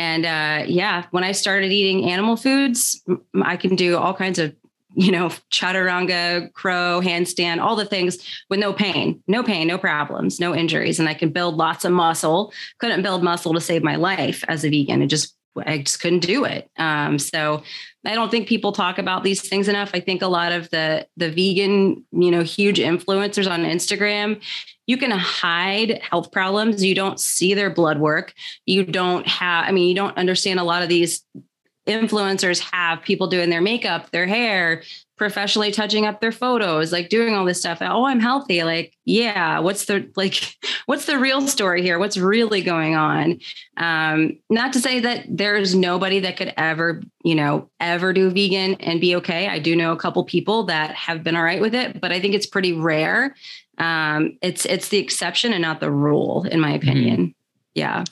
[0.00, 3.04] And uh, yeah, when I started eating animal foods,
[3.42, 4.56] I can do all kinds of,
[4.94, 8.16] you know, chaturanga, crow, handstand, all the things
[8.48, 10.98] with no pain, no pain, no problems, no injuries.
[10.98, 12.50] And I can build lots of muscle.
[12.78, 15.02] Couldn't build muscle to save my life as a vegan.
[15.02, 15.36] It just
[15.66, 16.70] I just couldn't do it.
[16.78, 17.62] Um, so
[18.06, 19.90] I don't think people talk about these things enough.
[19.92, 24.40] I think a lot of the the vegan, you know, huge influencers on Instagram,
[24.90, 26.82] you can hide health problems.
[26.82, 28.34] You don't see their blood work.
[28.66, 31.24] You don't have, I mean, you don't understand a lot of these
[31.86, 34.82] influencers have people doing their makeup, their hair,
[35.16, 37.78] professionally touching up their photos, like doing all this stuff.
[37.80, 38.64] Oh, I'm healthy.
[38.64, 42.00] Like, yeah, what's the like what's the real story here?
[42.00, 43.38] What's really going on?
[43.76, 48.74] Um, not to say that there's nobody that could ever, you know, ever do vegan
[48.80, 49.46] and be okay.
[49.46, 52.20] I do know a couple people that have been all right with it, but I
[52.20, 53.36] think it's pretty rare.
[53.78, 57.18] Um, it's it's the exception and not the rule, in my opinion.
[57.18, 57.30] Mm-hmm.
[57.74, 58.04] Yeah.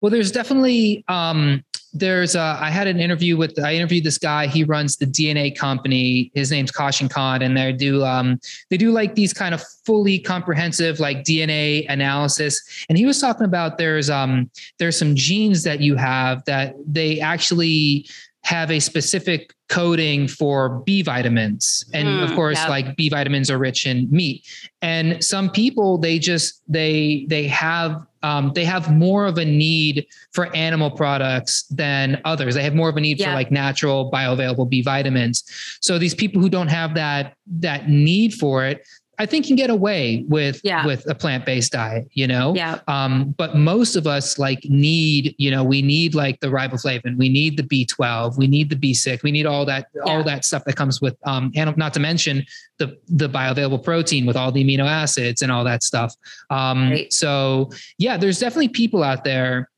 [0.00, 1.64] Well, there's definitely um,
[1.98, 4.46] there's a, I had an interview with I interviewed this guy.
[4.46, 6.30] He runs the DNA company.
[6.34, 8.38] His name's Kashif Khan, and they do um
[8.70, 12.60] they do like these kind of fully comprehensive like DNA analysis.
[12.88, 17.20] And he was talking about there's um there's some genes that you have that they
[17.20, 18.06] actually
[18.46, 21.84] have a specific coding for B vitamins.
[21.92, 22.68] And mm, of course, yeah.
[22.68, 24.46] like B vitamins are rich in meat.
[24.82, 30.06] And some people, they just, they, they have, um, they have more of a need
[30.32, 32.54] for animal products than others.
[32.54, 35.42] They have more of a need for like natural bioavailable B vitamins.
[35.80, 38.86] So these people who don't have that, that need for it,
[39.18, 40.84] I think can get away with yeah.
[40.84, 42.54] with a plant based diet, you know.
[42.54, 42.80] Yeah.
[42.86, 47.28] Um, but most of us like need, you know, we need like the riboflavin, we
[47.28, 50.02] need the B twelve, we need the B six, we need all that yeah.
[50.02, 52.44] all that stuff that comes with um, and not to mention
[52.78, 56.14] the the bioavailable protein with all the amino acids and all that stuff.
[56.50, 57.12] Um, right.
[57.12, 59.70] So yeah, there's definitely people out there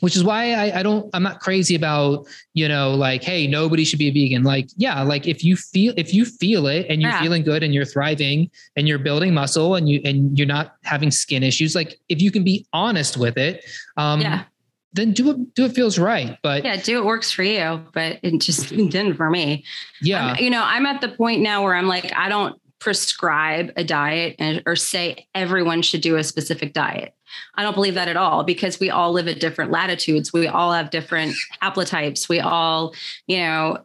[0.00, 3.84] which is why I, I, don't i'm not crazy about you know like hey nobody
[3.84, 4.42] should be a vegan.
[4.42, 7.20] Like yeah like if you feel if you feel it and you're yeah.
[7.20, 11.10] feeling good and you're thriving and you're building muscle and you and you're not having
[11.10, 13.64] skin issues like if you can be honest with it
[13.96, 14.44] um yeah.
[14.92, 16.38] then do it do it feels right.
[16.42, 19.64] But yeah do it works for you but it just didn't for me.
[20.02, 20.26] Yeah.
[20.26, 23.84] I'm, you know i'm at the point now where i'm like i don't prescribe a
[23.84, 27.16] diet and, or say everyone should do a specific diet
[27.54, 30.32] I don't believe that at all because we all live at different latitudes.
[30.32, 32.28] We all have different haplotypes.
[32.28, 32.94] We all,
[33.26, 33.78] you know,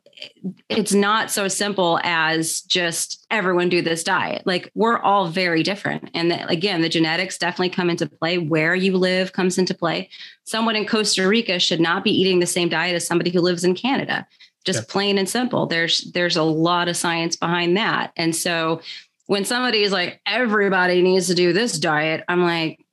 [0.70, 4.46] it's not so simple as just everyone do this diet.
[4.46, 6.12] Like we're all very different.
[6.14, 8.38] And the, again, the genetics definitely come into play.
[8.38, 10.10] Where you live comes into play.
[10.44, 13.64] Someone in Costa Rica should not be eating the same diet as somebody who lives
[13.64, 14.28] in Canada.
[14.66, 14.86] Just yeah.
[14.90, 15.66] plain and simple.
[15.66, 18.12] There's there's a lot of science behind that.
[18.16, 18.82] And so
[19.28, 22.86] when somebody is like, everybody needs to do this diet, I'm like,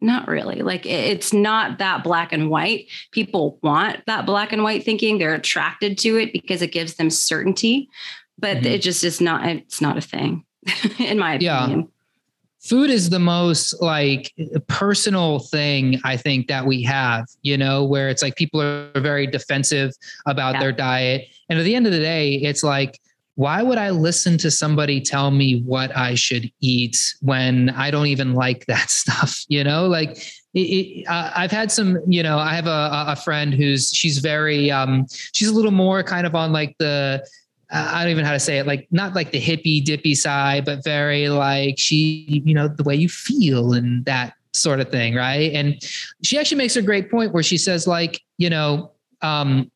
[0.00, 0.62] not really.
[0.62, 2.88] Like it's not that black and white.
[3.12, 5.18] People want that black and white thinking.
[5.18, 7.88] They're attracted to it because it gives them certainty,
[8.38, 8.66] but mm-hmm.
[8.66, 10.44] it just is not, it's not a thing
[10.98, 11.88] in my opinion.
[12.62, 14.32] Food is the most like
[14.68, 19.26] personal thing I think that we have, you know, where it's like people are very
[19.26, 19.92] defensive
[20.26, 20.60] about yeah.
[20.60, 21.28] their diet.
[21.48, 23.00] And at the end of the day, it's like,
[23.34, 28.06] why would I listen to somebody tell me what I should eat when I don't
[28.06, 29.44] even like that stuff?
[29.48, 30.18] You know, like
[30.54, 34.18] it, it, uh, I've had some, you know, I have a, a friend who's, she's
[34.18, 37.26] very, um, she's a little more kind of on like the,
[37.72, 40.64] I don't even know how to say it, like not like the hippy dippy side,
[40.66, 45.14] but very like she, you know, the way you feel and that sort of thing.
[45.14, 45.52] Right.
[45.52, 45.82] And
[46.22, 49.70] she actually makes a great point where she says like, you know, um,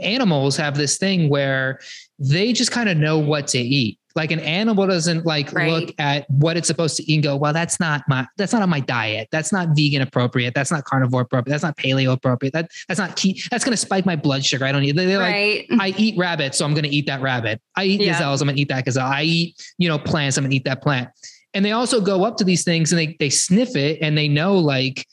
[0.00, 1.80] animals have this thing where
[2.18, 3.98] they just kind of know what to eat.
[4.14, 5.70] Like an animal doesn't like right.
[5.70, 8.62] look at what it's supposed to eat and go, well, that's not my, that's not
[8.62, 9.28] on my diet.
[9.32, 10.54] That's not vegan appropriate.
[10.54, 11.52] That's not carnivore appropriate.
[11.52, 12.52] That's not paleo appropriate.
[12.52, 13.42] That that's not key.
[13.50, 14.64] That's going to spike my blood sugar.
[14.64, 15.66] I don't need, they're right.
[15.70, 16.58] like, I eat rabbits.
[16.58, 17.60] So I'm going to eat that rabbit.
[17.76, 18.12] I eat yeah.
[18.12, 18.40] gazelles.
[18.42, 19.06] I'm going to eat that gazelle.
[19.06, 20.36] I eat, you know, plants.
[20.36, 21.08] I'm going to eat that plant.
[21.54, 24.28] And they also go up to these things and they, they sniff it and they
[24.28, 25.06] know like,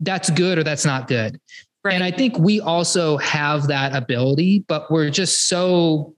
[0.00, 1.40] that's good or that's not good.
[1.84, 1.94] Right.
[1.94, 6.14] And I think we also have that ability, but we're just so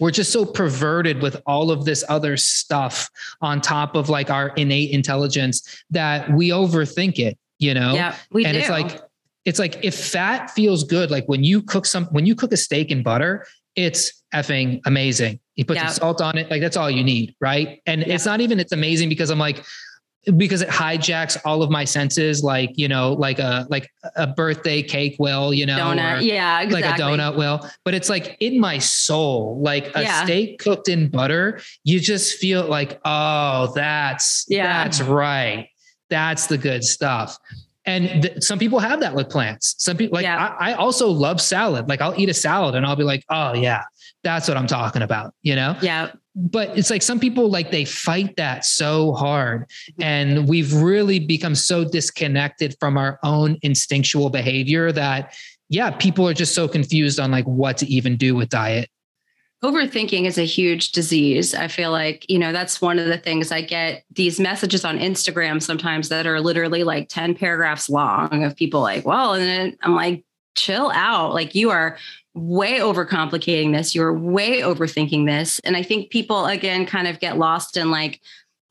[0.00, 4.48] we're just so perverted with all of this other stuff on top of like our
[4.50, 7.94] innate intelligence that we overthink it, you know?
[7.94, 8.60] Yeah, we and do.
[8.60, 9.00] it's like
[9.44, 12.56] it's like if fat feels good, like when you cook some when you cook a
[12.56, 15.40] steak in butter, it's effing amazing.
[15.56, 15.86] You put yeah.
[15.86, 17.80] some salt on it, like that's all you need, right?
[17.86, 18.14] And yeah.
[18.14, 19.64] it's not even it's amazing because I'm like,
[20.36, 24.82] because it hijacks all of my senses, like you know, like a like a birthday
[24.82, 26.82] cake will, you know, donut, yeah, exactly.
[26.82, 27.68] like a donut will.
[27.84, 30.24] But it's like in my soul, like a yeah.
[30.24, 31.60] steak cooked in butter.
[31.84, 35.68] You just feel like, oh, that's yeah, that's right,
[36.10, 37.38] that's the good stuff.
[37.84, 39.76] And th- some people have that with plants.
[39.78, 40.54] Some people like yeah.
[40.60, 41.88] I, I also love salad.
[41.88, 43.84] Like I'll eat a salad and I'll be like, oh yeah,
[44.22, 45.32] that's what I'm talking about.
[45.40, 45.74] You know?
[45.80, 49.68] Yeah but it's like some people like they fight that so hard
[50.00, 55.34] and we've really become so disconnected from our own instinctual behavior that
[55.68, 58.90] yeah, people are just so confused on like what to even do with diet.
[59.62, 61.52] Overthinking is a huge disease.
[61.52, 64.98] I feel like, you know, that's one of the things I get these messages on
[64.98, 69.76] Instagram sometimes that are literally like 10 paragraphs long of people like, well, and then
[69.82, 71.34] I'm like, chill out.
[71.34, 71.98] Like you are
[72.38, 73.94] way overcomplicating this.
[73.94, 75.58] You're way overthinking this.
[75.60, 78.20] And I think people, again, kind of get lost in like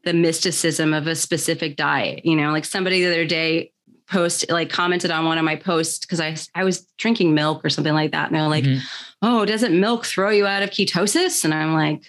[0.03, 2.25] the mysticism of a specific diet.
[2.25, 3.71] You know, like somebody the other day
[4.09, 7.69] post like commented on one of my posts because I I was drinking milk or
[7.69, 8.79] something like that, and they're like, mm-hmm.
[9.21, 12.03] "Oh, doesn't milk throw you out of ketosis?" And I'm like,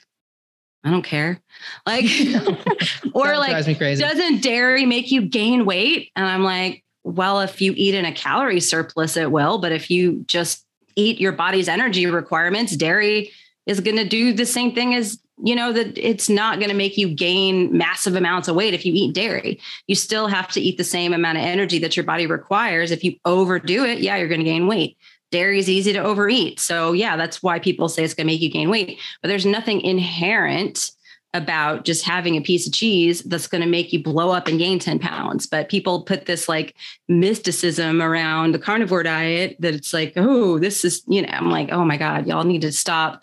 [0.84, 1.40] I don't care.
[1.86, 2.04] Like,
[3.14, 6.10] or like, doesn't dairy make you gain weight?
[6.14, 9.58] And I'm like, well, if you eat in a calorie surplus, it will.
[9.58, 10.64] But if you just
[10.98, 13.30] eat your body's energy requirements, dairy
[13.66, 16.76] is going to do the same thing as you know that it's not going to
[16.76, 19.60] make you gain massive amounts of weight if you eat dairy.
[19.86, 22.90] You still have to eat the same amount of energy that your body requires.
[22.90, 24.96] If you overdo it yeah you're going to gain weight.
[25.30, 26.58] Dairy is easy to overeat.
[26.58, 28.98] So yeah that's why people say it's going to make you gain weight.
[29.22, 30.90] But there's nothing inherent
[31.34, 34.58] about just having a piece of cheese that's going to make you blow up and
[34.58, 35.46] gain 10 pounds.
[35.46, 36.74] But people put this like
[37.06, 41.70] mysticism around the carnivore diet that it's like, oh, this is, you know, I'm like,
[41.70, 43.22] oh my God, y'all need to stop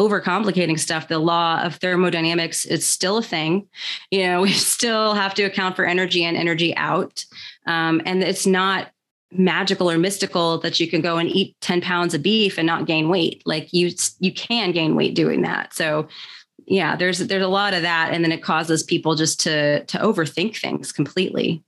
[0.00, 1.06] overcomplicating stuff.
[1.06, 3.68] The law of thermodynamics is still a thing.
[4.10, 7.24] You know, we still have to account for energy and energy out.
[7.66, 8.90] Um, and it's not
[9.30, 12.86] magical or mystical that you can go and eat 10 pounds of beef and not
[12.86, 13.42] gain weight.
[13.44, 15.72] Like you, you can gain weight doing that.
[15.72, 16.08] So
[16.66, 18.12] yeah, there's, there's a lot of that.
[18.12, 21.62] And then it causes people just to, to overthink things completely.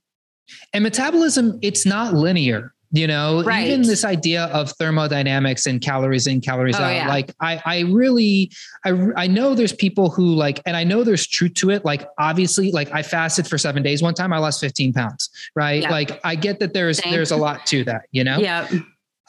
[0.73, 3.67] And metabolism, it's not linear you know right.
[3.67, 7.07] even this idea of thermodynamics and calories in calories oh, out yeah.
[7.07, 8.49] like i i really
[8.85, 12.07] i i know there's people who like and i know there's truth to it like
[12.17, 15.91] obviously like i fasted for seven days one time i lost 15 pounds right yeah.
[15.91, 17.11] like i get that there's Same.
[17.11, 18.67] there's a lot to that you know yeah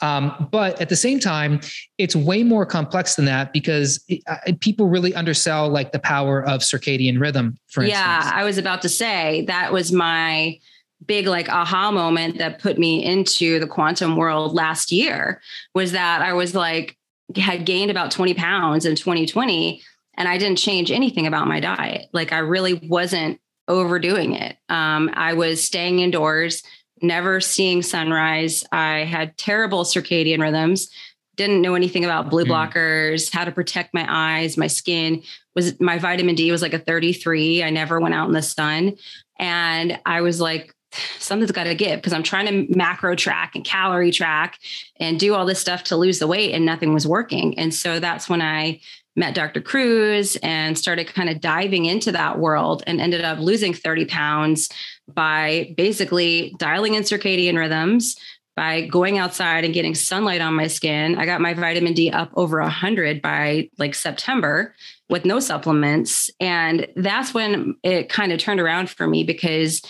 [0.01, 1.59] um, but at the same time,
[1.97, 6.41] it's way more complex than that because it, uh, people really undersell like the power
[6.41, 7.57] of circadian rhythm.
[7.67, 8.35] For yeah, instance.
[8.35, 10.59] I was about to say that was my
[11.05, 15.41] big like aha moment that put me into the quantum world last year
[15.73, 16.97] was that I was like
[17.35, 19.81] had gained about 20 pounds in 2020
[20.15, 22.07] and I didn't change anything about my diet.
[22.11, 24.57] Like I really wasn't overdoing it.
[24.67, 26.63] Um, I was staying indoors,
[27.01, 28.63] never seeing sunrise.
[28.71, 30.89] I had terrible circadian rhythms.
[31.35, 32.51] Didn't know anything about blue hmm.
[32.51, 35.23] blockers, how to protect my eyes, my skin.
[35.55, 37.63] Was my vitamin D was like a 33.
[37.63, 38.97] I never went out in the sun.
[39.39, 40.73] And I was like,
[41.19, 44.57] something's got to give because I'm trying to macro track and calorie track
[44.99, 47.57] and do all this stuff to lose the weight and nothing was working.
[47.59, 48.81] And so that's when I
[49.15, 49.61] met Dr.
[49.61, 54.69] Kruse and started kind of diving into that world and ended up losing 30 pounds
[55.13, 58.17] by basically dialing in circadian rhythms,
[58.55, 61.17] by going outside and getting sunlight on my skin.
[61.17, 64.75] I got my vitamin D up over 100 by like September
[65.09, 66.29] with no supplements.
[66.41, 69.81] And that's when it kind of turned around for me because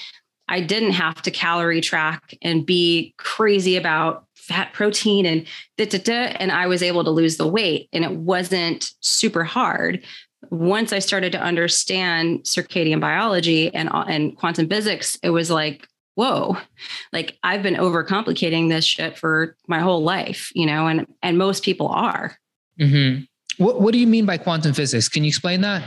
[0.47, 5.45] I didn't have to calorie track and be crazy about fat protein and
[5.77, 9.43] da, da, da, and I was able to lose the weight and it wasn't super
[9.43, 10.03] hard.
[10.49, 16.57] Once I started to understand circadian biology and, and quantum physics, it was like, whoa,
[17.13, 21.63] like I've been overcomplicating this shit for my whole life, you know, and and most
[21.63, 22.37] people are.
[22.79, 23.23] Mm-hmm.
[23.63, 25.07] What What do you mean by quantum physics?
[25.07, 25.83] Can you explain that?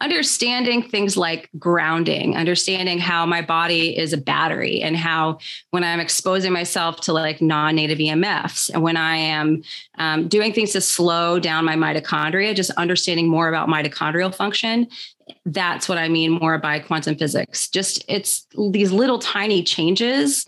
[0.00, 5.38] Understanding things like grounding, understanding how my body is a battery and how
[5.70, 9.62] when I'm exposing myself to like non native EMFs and when I am
[9.98, 14.88] um, doing things to slow down my mitochondria, just understanding more about mitochondrial function.
[15.44, 17.68] That's what I mean more by quantum physics.
[17.68, 20.46] Just it's these little tiny changes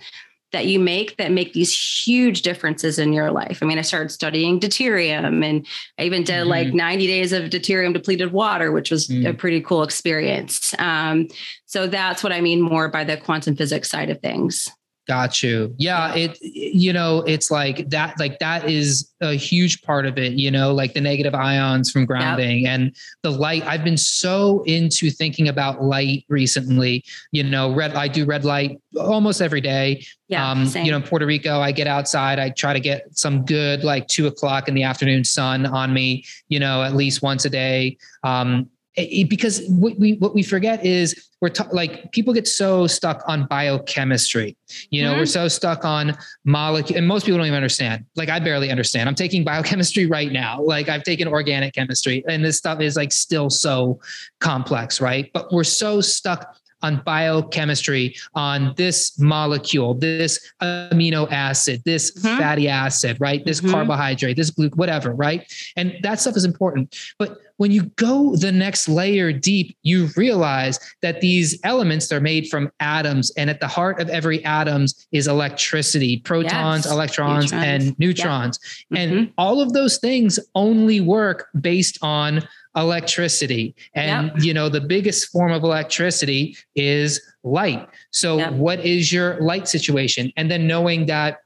[0.52, 1.74] that you make that make these
[2.06, 3.58] huge differences in your life.
[3.62, 5.66] I mean, I started studying deuterium and
[5.98, 6.50] I even did mm-hmm.
[6.50, 9.26] like 90 days of deuterium depleted water, which was mm-hmm.
[9.26, 10.74] a pretty cool experience.
[10.78, 11.28] Um,
[11.66, 14.70] so that's what I mean more by the quantum physics side of things.
[15.08, 15.74] Got you.
[15.78, 20.34] Yeah, it you know, it's like that like that is a huge part of it,
[20.34, 22.70] you know, like the negative ions from grounding yep.
[22.72, 23.64] and the light.
[23.66, 27.04] I've been so into thinking about light recently.
[27.32, 30.04] You know, red I do red light almost every day.
[30.28, 30.84] Yeah, um, same.
[30.84, 34.06] you know, in Puerto Rico, I get outside, I try to get some good like
[34.06, 37.96] two o'clock in the afternoon sun on me, you know, at least once a day.
[38.22, 42.86] Um, it, because what we what we forget is we're ta- like people get so
[42.86, 44.56] stuck on biochemistry.
[44.90, 45.20] You know, mm-hmm.
[45.20, 48.04] we're so stuck on molecule, and most people don't even understand.
[48.16, 49.08] Like I barely understand.
[49.08, 50.60] I'm taking biochemistry right now.
[50.60, 53.98] Like I've taken organic chemistry, and this stuff is like still so
[54.40, 55.30] complex, right?
[55.32, 62.38] But we're so stuck on biochemistry, on this molecule, this amino acid, this mm-hmm.
[62.38, 63.44] fatty acid, right?
[63.44, 63.70] This mm-hmm.
[63.70, 65.50] carbohydrate, this glucose, whatever, right?
[65.76, 66.96] And that stuff is important.
[67.18, 72.48] But when you go the next layer deep, you realize that these elements are made
[72.48, 76.90] from atoms, and at the heart of every atoms is electricity, protons, yes.
[76.90, 77.84] electrons, neutrons.
[77.86, 78.58] and neutrons.
[78.90, 79.00] Yep.
[79.00, 79.32] And mm-hmm.
[79.38, 82.42] all of those things only work based on
[82.76, 83.74] electricity.
[83.94, 84.42] And yep.
[84.42, 87.88] you know, the biggest form of electricity is light.
[88.10, 88.52] So yep.
[88.54, 90.32] what is your light situation?
[90.36, 91.40] And then knowing that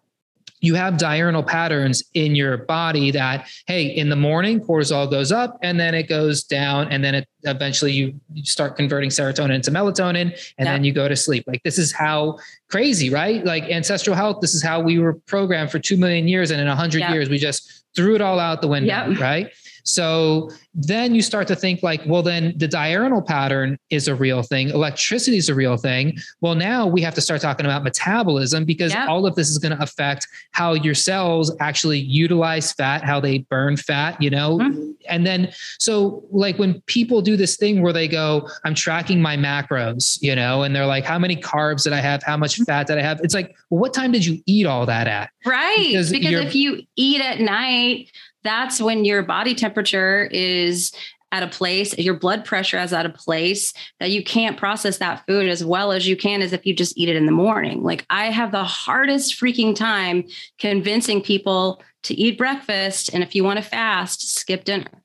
[0.60, 5.58] you have diurnal patterns in your body that hey in the morning cortisol goes up
[5.62, 9.70] and then it goes down and then it eventually you, you start converting serotonin into
[9.70, 14.16] melatonin and then you go to sleep like this is how crazy right like ancestral
[14.16, 17.28] health this is how we were programmed for 2 million years and in 100 years
[17.28, 19.52] we just threw it all out the window right
[19.86, 24.42] so then you start to think like, well, then the diurnal pattern is a real
[24.42, 24.68] thing.
[24.68, 26.18] Electricity is a real thing.
[26.40, 29.76] Well, now we have to start talking about metabolism because all of this is going
[29.76, 34.58] to affect how your cells actually utilize fat, how they burn fat, you know?
[34.58, 34.90] Mm-hmm.
[35.08, 39.36] And then, so like when people do this thing where they go, I'm tracking my
[39.36, 42.24] macros, you know, and they're like, how many carbs did I have?
[42.24, 42.64] How much mm-hmm.
[42.64, 43.20] fat did I have?
[43.22, 45.30] It's like, well, what time did you eat all that at?
[45.46, 45.76] Right.
[45.78, 48.10] Because, because if you eat at night,
[48.46, 50.92] that's when your body temperature is
[51.32, 55.26] at a place, your blood pressure is at a place that you can't process that
[55.26, 57.82] food as well as you can as if you just eat it in the morning.
[57.82, 60.24] Like I have the hardest freaking time
[60.58, 63.12] convincing people to eat breakfast.
[63.12, 65.02] And if you want to fast, skip dinner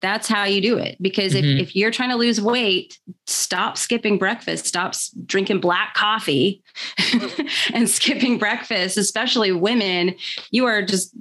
[0.00, 0.96] that's how you do it.
[1.00, 1.58] Because mm-hmm.
[1.58, 6.62] if, if you're trying to lose weight, stop skipping breakfast, stop drinking black coffee
[7.72, 10.14] and skipping breakfast, especially women.
[10.50, 11.14] You are just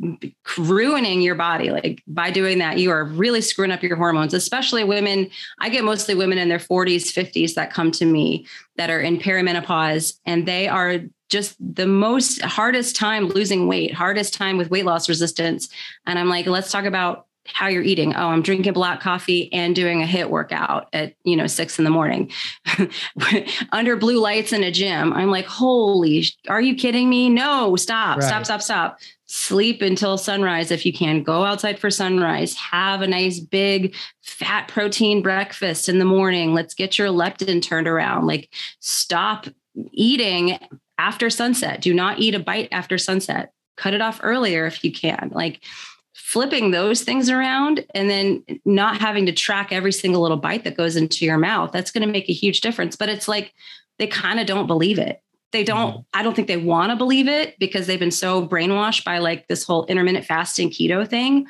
[0.57, 1.71] ruining your body.
[1.71, 5.29] Like by doing that, you are really screwing up your hormones, especially women.
[5.59, 8.45] I get mostly women in their 40s, 50s that come to me
[8.75, 10.99] that are in perimenopause and they are
[11.29, 15.69] just the most hardest time losing weight, hardest time with weight loss resistance.
[16.05, 18.15] And I'm like, let's talk about how you're eating.
[18.15, 21.83] Oh, I'm drinking black coffee and doing a HIIT workout at, you know, six in
[21.83, 22.31] the morning
[23.71, 25.11] under blue lights in a gym.
[25.13, 27.29] I'm like, holy, are you kidding me?
[27.29, 28.27] No, stop, right.
[28.27, 28.99] stop, stop, stop.
[29.25, 31.23] Sleep until sunrise if you can.
[31.23, 32.55] Go outside for sunrise.
[32.55, 36.53] Have a nice big fat protein breakfast in the morning.
[36.53, 38.27] Let's get your leptin turned around.
[38.27, 39.47] Like, stop
[39.91, 40.59] eating
[40.97, 41.81] after sunset.
[41.81, 43.51] Do not eat a bite after sunset.
[43.75, 45.31] Cut it off earlier if you can.
[45.33, 45.63] Like,
[46.13, 50.77] flipping those things around and then not having to track every single little bite that
[50.77, 52.95] goes into your mouth that's going to make a huge difference.
[52.95, 53.53] But it's like
[53.99, 55.21] they kind of don't believe it.
[55.51, 56.01] They don't mm-hmm.
[56.19, 59.47] i don't think they want to believe it because they've been so brainwashed by like
[59.47, 61.45] this whole intermittent fasting keto thing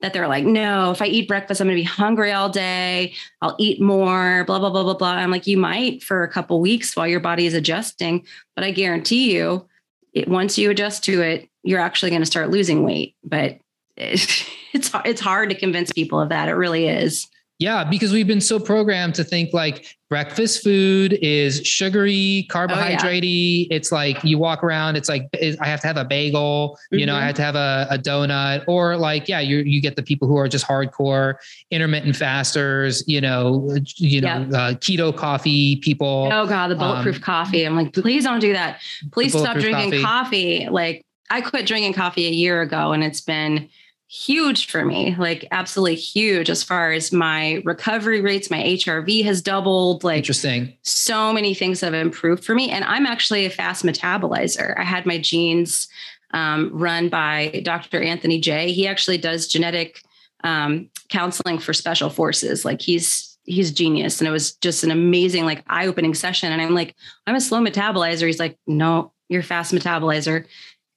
[0.00, 3.14] that they're like no if i eat breakfast i'm going to be hungry all day.
[3.40, 5.12] I'll eat more blah blah blah blah blah.
[5.12, 8.72] I'm like you might for a couple weeks while your body is adjusting but i
[8.72, 9.68] guarantee you
[10.12, 13.16] it, once you adjust to it you're actually going to start losing weight.
[13.24, 13.58] But
[14.72, 16.48] it's it's hard to convince people of that.
[16.48, 17.28] It really is.
[17.60, 23.66] Yeah, because we've been so programmed to think like breakfast food is sugary, carbohydratey.
[23.66, 23.76] Oh, yeah.
[23.76, 26.98] It's like you walk around, it's like I have to have a bagel, mm-hmm.
[26.98, 27.26] you know, I mm-hmm.
[27.26, 30.36] have to have a, a, donut, or like, yeah, you you get the people who
[30.36, 31.36] are just hardcore
[31.70, 36.28] intermittent fasters, you know, you know, uh, keto coffee people.
[36.32, 37.64] Oh god, the bulletproof um, coffee.
[37.64, 38.80] I'm like, please don't do that.
[39.12, 40.02] Please stop drinking coffee.
[40.02, 40.68] coffee.
[40.68, 43.68] Like I quit drinking coffee a year ago, and it's been
[44.14, 48.48] huge for me, like absolutely huge as far as my recovery rates.
[48.48, 50.04] My HRV has doubled.
[50.04, 50.72] Like interesting.
[50.82, 52.70] So many things have improved for me.
[52.70, 54.78] And I'm actually a fast metabolizer.
[54.78, 55.88] I had my genes
[56.32, 58.00] um, run by Dr.
[58.00, 58.70] Anthony Jay.
[58.70, 60.00] He actually does genetic
[60.44, 62.64] um, counseling for special forces.
[62.64, 64.20] Like he's he's genius.
[64.20, 66.52] And it was just an amazing, like eye-opening session.
[66.52, 66.94] And I'm like,
[67.26, 68.26] I'm a slow metabolizer.
[68.26, 70.46] He's like, no, you're fast metabolizer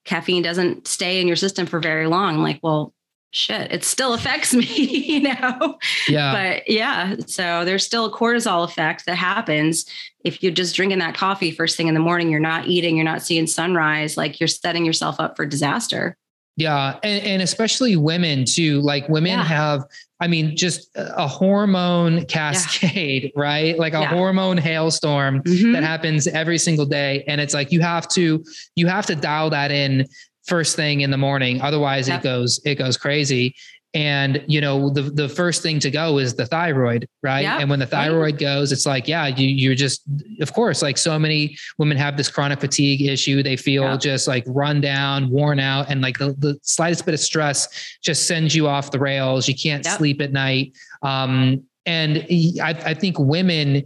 [0.08, 2.36] caffeine doesn't stay in your system for very long.
[2.36, 2.94] I'm like, well,
[3.32, 5.78] shit, it still affects me, you know?
[6.08, 6.34] Yeah.
[6.34, 9.86] But yeah, so there's still a cortisol effect that happens
[10.24, 13.06] if you're just drinking that coffee first thing in the morning, you're not eating, you're
[13.06, 16.18] not seeing sunrise, like you're setting yourself up for disaster.
[16.58, 17.00] Yeah.
[17.04, 18.82] And, and especially women too.
[18.82, 19.44] Like women yeah.
[19.44, 19.86] have,
[20.20, 23.30] I mean, just a hormone cascade, yeah.
[23.36, 23.78] right?
[23.78, 24.08] Like a yeah.
[24.08, 25.74] hormone hailstorm mm-hmm.
[25.74, 27.24] that happens every single day.
[27.28, 28.44] And it's like you have to,
[28.76, 30.08] you have to dial that in
[30.48, 31.62] first thing in the morning.
[31.62, 32.22] Otherwise yep.
[32.22, 33.56] it goes, it goes crazy.
[33.94, 37.42] And you know, the the first thing to go is the thyroid, right?
[37.42, 37.62] Yep.
[37.62, 38.40] And when the thyroid right.
[38.40, 40.04] goes, it's like, yeah, you you're just
[40.42, 43.42] of course, like so many women have this chronic fatigue issue.
[43.42, 44.00] They feel yep.
[44.02, 48.28] just like run down, worn out, and like the, the slightest bit of stress just
[48.28, 49.48] sends you off the rails.
[49.48, 50.78] You can't sleep at night.
[51.02, 52.18] Um, and
[52.62, 53.84] I, I think women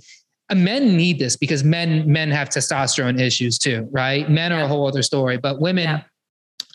[0.54, 4.30] men need this because men men have testosterone issues too, right?
[4.30, 5.84] Men are a whole other story, but women.
[5.84, 6.02] Yeah.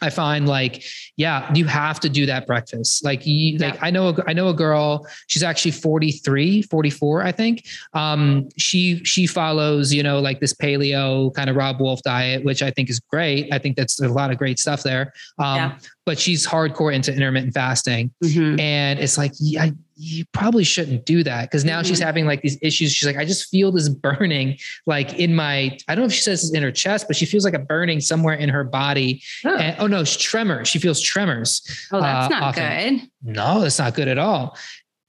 [0.03, 0.85] I find like,
[1.17, 3.05] yeah, you have to do that breakfast.
[3.05, 7.33] Like, you, like I know, a, I know a girl, she's actually 43, 44, I
[7.33, 7.65] think.
[7.95, 12.63] Um, she, she follows, you know, like this paleo kind of Robb Wolf diet, which
[12.63, 13.53] I think is great.
[13.53, 15.13] I think that's a lot of great stuff there.
[15.39, 15.79] Um, Yeah.
[16.05, 18.13] but she's hardcore into intermittent fasting.
[18.23, 18.61] Mhm.
[18.61, 22.05] And it's like, yeah, you probably shouldn't do that because now she's Mhm.
[22.05, 22.93] having like these issues.
[22.93, 26.21] She's like, I just feel this burning like in my, I don't know if she
[26.21, 29.23] says it's in her chest, but she feels like a burning somewhere in her body.
[29.45, 29.57] Oh.
[29.57, 30.65] And, oh no, it's tremor.
[30.67, 31.63] She feels tremors.
[31.93, 32.99] Oh, that's uh, not often.
[32.99, 33.09] good.
[33.23, 34.57] No, that's not good at all.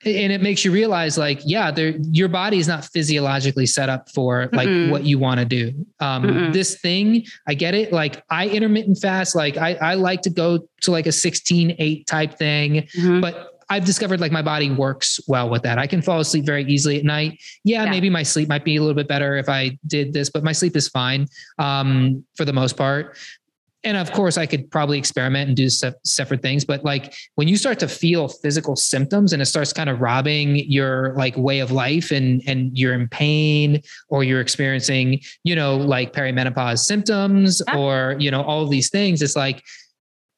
[0.06, 4.10] And it makes you realize like, yeah, there, your body is not physiologically set up
[4.12, 4.90] for like Mm-mm.
[4.92, 5.86] what you want to do.
[6.00, 6.54] Um, Mm-mm.
[6.54, 7.92] this thing, I get it.
[7.92, 12.06] Like I intermittent fast, like I, I like to go to like a 16, eight
[12.08, 13.22] type thing Mhm.
[13.22, 15.78] but I've discovered like my body works well with that.
[15.78, 17.40] I can fall asleep very easily at night.
[17.64, 17.90] Yeah, Yeah.
[17.92, 20.54] maybe my sleep might be a little bit better if I did this, but my
[20.54, 21.28] sleep is fine
[21.60, 23.18] um, for the most part.
[23.84, 26.66] And of course, I could probably experiment and do se- separate things.
[26.66, 30.56] But like when you start to feel physical symptoms and it starts kind of robbing
[30.70, 35.78] your like way of life and and you're in pain or you're experiencing, you know,
[35.78, 37.78] like perimenopause symptoms Yeah.
[37.78, 39.62] or, you know, all these things, it's like,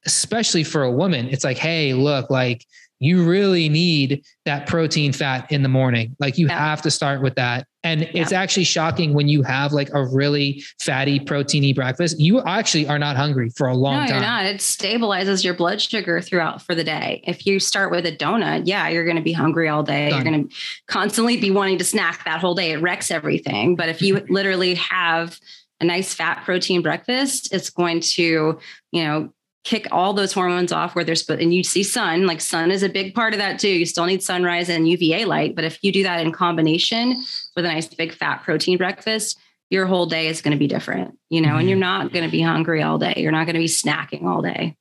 [0.05, 2.65] especially for a woman, it's like, hey, look, like
[2.99, 6.15] you really need that protein fat in the morning.
[6.19, 6.59] Like you Yeah.
[6.59, 7.65] have to start with that.
[7.81, 12.19] And it's actually shocking when you have like a really fatty, proteiny breakfast.
[12.19, 14.09] You actually are not hungry for a long no, time.
[14.09, 14.45] you're not.
[14.45, 17.23] It stabilizes your blood sugar throughout for the day.
[17.25, 20.09] If you start with a donut, yeah, you're going to be hungry all day.
[20.09, 20.25] Done.
[20.25, 20.55] You're going to
[20.87, 22.71] constantly be wanting to snack that whole day.
[22.71, 23.77] It wrecks everything.
[23.77, 25.39] But if you literally have
[25.79, 28.59] a nice fat protein breakfast, it's going to,
[28.91, 29.33] you know,
[29.65, 32.81] kick all those hormones off where there's but and you see sun like sun is
[32.81, 33.67] a big part of that too.
[33.69, 37.21] You still need sunrise and uva light but if you do that in combination
[37.55, 39.37] with a nice big fat protein breakfast
[39.69, 41.59] your whole day is going to be different you know Mhm.
[41.59, 43.13] and you're not going to be hungry all day.
[43.17, 44.75] You're not going to be snacking all day.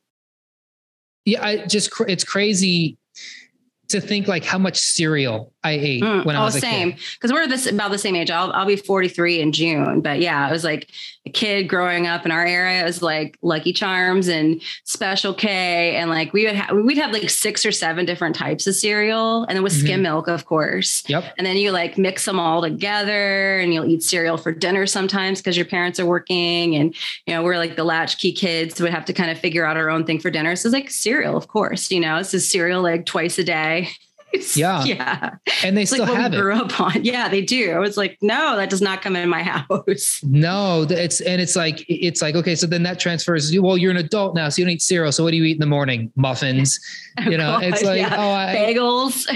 [1.24, 2.96] Yeah, I just it's crazy
[3.88, 6.94] to think like how much cereal I ate Mm, when I oh, was a same.
[7.14, 8.30] Because we're this about the same age.
[8.30, 10.00] I'll I'll be 43 in June.
[10.00, 10.88] But yeah, it was like
[11.26, 12.80] a kid growing up in our area.
[12.80, 17.10] It was like Lucky Charms and Special K, and like we would have we'd have
[17.12, 20.04] like six or seven different types of cereal, and then with skim Mhm.
[20.04, 21.02] milk, of course.
[21.08, 21.24] Yep.
[21.36, 25.40] And then you like mix them all together, and you'll eat cereal for dinner sometimes
[25.40, 26.94] because your parents are working, and
[27.26, 29.90] you know we're like the latchkey kids would have to kind of figure out our
[29.90, 30.54] own thing for dinner.
[30.54, 31.90] So it's like cereal, of course.
[31.90, 33.88] You know, it's a cereal like twice a day.
[34.54, 34.84] Yeah.
[34.84, 35.30] yeah.
[35.64, 36.40] And they It's still like have it.
[36.40, 36.92] grew up on.
[37.04, 37.72] Yeah, they do.
[37.72, 40.20] I was like, no, that does not come in my house.
[40.22, 43.52] No, it's and it's like it's like okay, so then that transfers.
[43.52, 45.12] You, well, you're an adult now, so you don't eat cereal.
[45.12, 46.12] So what do you eat in the morning?
[46.16, 46.78] Muffins.
[47.24, 48.14] You know, it's like yeah.
[48.16, 49.26] oh, I, bagels.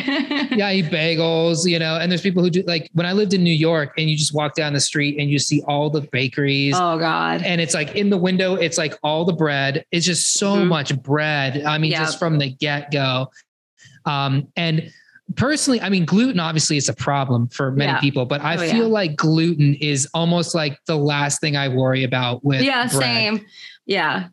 [0.56, 1.66] yeah, I eat bagels.
[1.68, 4.10] You know, and there's people who do like when I lived in New York, and
[4.10, 6.74] you just walk down the street and you see all the bakeries.
[6.76, 7.42] oh God.
[7.42, 9.84] And it's like in the window, it's like all the bread.
[9.92, 10.68] It's just so Mhm.
[10.68, 11.62] much bread.
[11.64, 12.00] I mean, Yeah.
[12.00, 13.30] just from the get go.
[14.06, 14.90] Um, and
[15.36, 18.00] personally, I mean, gluten obviously is a problem for many Yeah.
[18.00, 18.92] people, but I Oh, feel yeah.
[18.94, 23.02] like gluten is almost like the last thing I worry about with Yeah, bread.
[23.02, 23.46] same.
[23.86, 24.28] Yeah.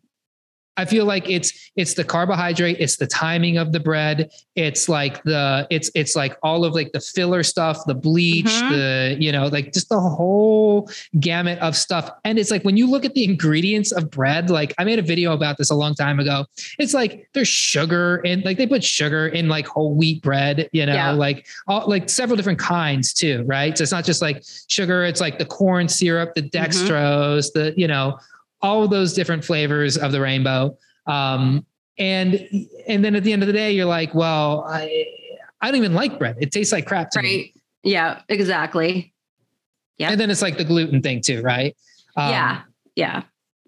[0.80, 5.22] I feel like it's it's the carbohydrate, it's the timing of the bread, it's like
[5.24, 8.70] the it's it's like all of like the filler stuff, the bleach, Mhm.
[8.70, 12.10] the you know, like just the whole gamut of stuff.
[12.24, 15.08] And it's like when you look at the ingredients of bread, like I made a
[15.14, 16.46] video about this a long time ago.
[16.78, 20.86] It's like there's sugar and like they put sugar in like whole wheat bread, you
[20.86, 21.12] know, Yeah.
[21.12, 23.78] like all like several different kinds too, right?
[23.78, 27.88] So it's not just like sugar, it's like the corn syrup, the dextrose, the you
[27.90, 28.18] know,
[28.62, 30.78] all of those different flavors of the rainbow.
[31.08, 31.66] Um,
[31.98, 32.48] and
[32.88, 35.06] and then at the end of the day, you're like, well, I
[35.62, 36.38] I don't even like bread.
[36.40, 37.36] It tastes like crap to me.
[37.38, 37.54] Right.
[37.84, 39.14] Yeah, exactly.
[39.98, 40.12] Yeah.
[40.12, 41.76] And then it's like the gluten thing too, right?
[42.16, 42.62] Um, yeah.
[42.96, 43.24] Yeah.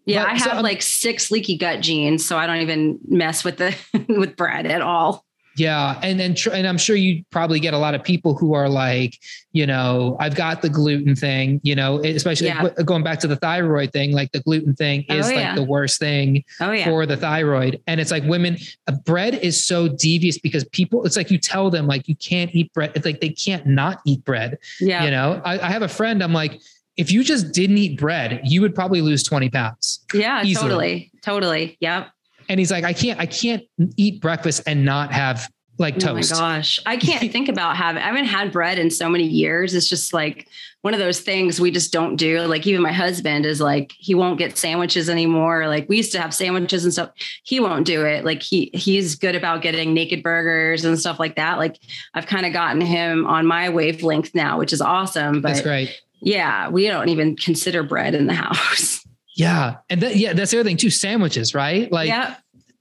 [0.05, 0.23] Yeah.
[0.23, 3.57] but- I have I'm- like six leaky gut genes, so I don't even mess with
[3.57, 3.75] the
[4.09, 5.25] with bread at all.
[5.57, 8.53] Yeah, and and tr- and I'm sure you probably get a lot of people who
[8.53, 9.17] are like,
[9.51, 12.69] you know, I've got the gluten thing, you know, especially Yeah.
[12.85, 15.55] going back to the thyroid thing, like the gluten thing is Oh, like yeah.
[15.55, 16.85] the worst thing Oh yeah.
[16.85, 17.81] for the thyroid.
[17.87, 21.69] And it's like women, uh, bread is so devious because people, it's like you tell
[21.69, 22.93] them like you can't eat bread.
[22.95, 24.57] It's like they can't not eat bread.
[24.79, 25.03] yeah.
[25.03, 26.23] You know, I, I have a friend.
[26.23, 26.61] I'm like,
[26.95, 29.99] if you just didn't eat bread, you would probably lose 20 pounds.
[30.13, 30.61] yeah, easily.
[30.69, 31.11] totally.
[31.23, 31.77] Totally.
[31.81, 32.07] Yep.
[32.51, 33.63] And he's like, I can't, I can't
[33.95, 36.33] eat breakfast and not have like toast.
[36.33, 36.81] Oh my gosh.
[36.85, 39.73] I can't think about having I haven't had bread in so many years.
[39.73, 40.49] It's just like
[40.81, 42.41] one of those things we just don't do.
[42.41, 45.69] Like even my husband is like he won't get sandwiches anymore.
[45.69, 47.11] Like we used to have sandwiches and stuff.
[47.43, 48.25] He won't do it.
[48.25, 51.57] Like he he's good about getting naked burgers and stuff like that.
[51.57, 51.79] Like
[52.13, 55.41] I've kind of gotten him on my wavelength now, which is awesome.
[55.41, 56.01] But That's great.
[56.19, 59.05] Yeah, we don't even consider bread in the house.
[59.35, 59.77] Yeah.
[59.89, 60.89] And that, yeah, that's the other thing too.
[60.89, 61.91] Sandwiches, right?
[61.91, 62.35] Like yeah.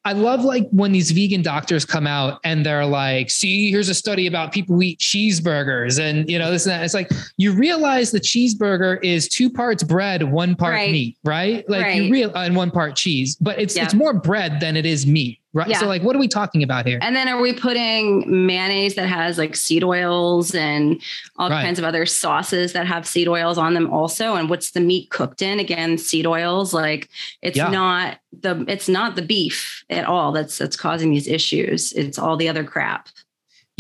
[0.06, 3.94] I love like when these vegan doctors come out and they're like, see, here's a
[3.94, 6.82] study about people who eat cheeseburgers and you know, this and that.
[6.84, 10.90] It's like you realize the cheeseburger is two parts bread, one part Right.
[10.90, 11.68] meat, right?
[11.68, 12.02] Like Right.
[12.02, 13.84] you real and one part cheese, but it's Yeah.
[13.84, 15.39] it's more bread than it is meat.
[15.52, 15.68] Right.
[15.68, 15.78] Yeah.
[15.80, 16.98] So like what are we talking about here?
[17.02, 21.00] And then are we putting mayonnaise that has like seed oils and
[21.38, 21.62] all Right.
[21.64, 24.36] kinds of other sauces that have seed oils on them also?
[24.36, 25.58] And what's the meat cooked in?
[25.58, 26.72] Again, seed oils.
[26.72, 27.08] Like
[27.42, 27.68] it's Yeah.
[27.70, 31.92] not the it's not the beef at all that's that's causing these issues.
[31.94, 33.08] It's all the other crap.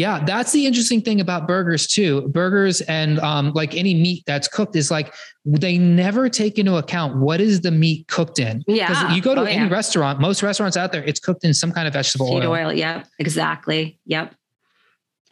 [0.00, 2.22] Yeah, that's the interesting thing about burgers too.
[2.28, 5.12] Burgers and um, like any meat that's cooked is like
[5.44, 8.64] they never take into account what is the meat cooked in.
[8.66, 9.12] Yeah.
[9.14, 9.68] you go to Oh, any yeah.
[9.68, 12.50] restaurant, most restaurants out there, it's cooked in some kind of vegetable oil.
[12.50, 12.72] oil.
[12.72, 13.08] Yep.
[13.18, 13.98] Exactly.
[14.06, 14.34] Yep.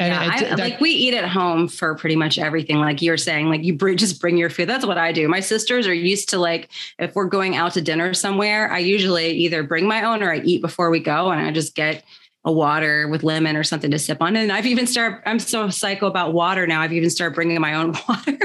[0.01, 2.77] And yeah, I, that- like we eat at home for pretty much everything.
[2.79, 4.69] Like you're saying, like you br- just bring your food.
[4.69, 5.27] That's what I do.
[5.29, 9.31] My sisters are used to like if we're going out to dinner somewhere, I usually
[9.33, 12.05] either bring my own or I eat before we go, and I just get
[12.49, 14.35] a water with lemon or something to sip on.
[14.35, 15.21] And I've even started.
[15.29, 16.81] I'm so psycho about water now.
[16.81, 18.39] I've even started bringing my own water.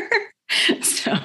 [0.82, 1.18] so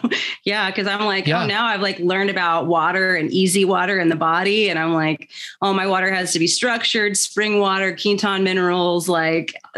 [0.44, 1.42] yeah, because I'm like, oh, Yeah.
[1.42, 4.94] oh, now I've like learned about water and EZ water in the body, and I'm
[4.94, 5.28] like,
[5.60, 9.52] oh, my water has to be structured, spring water, Quinton minerals, like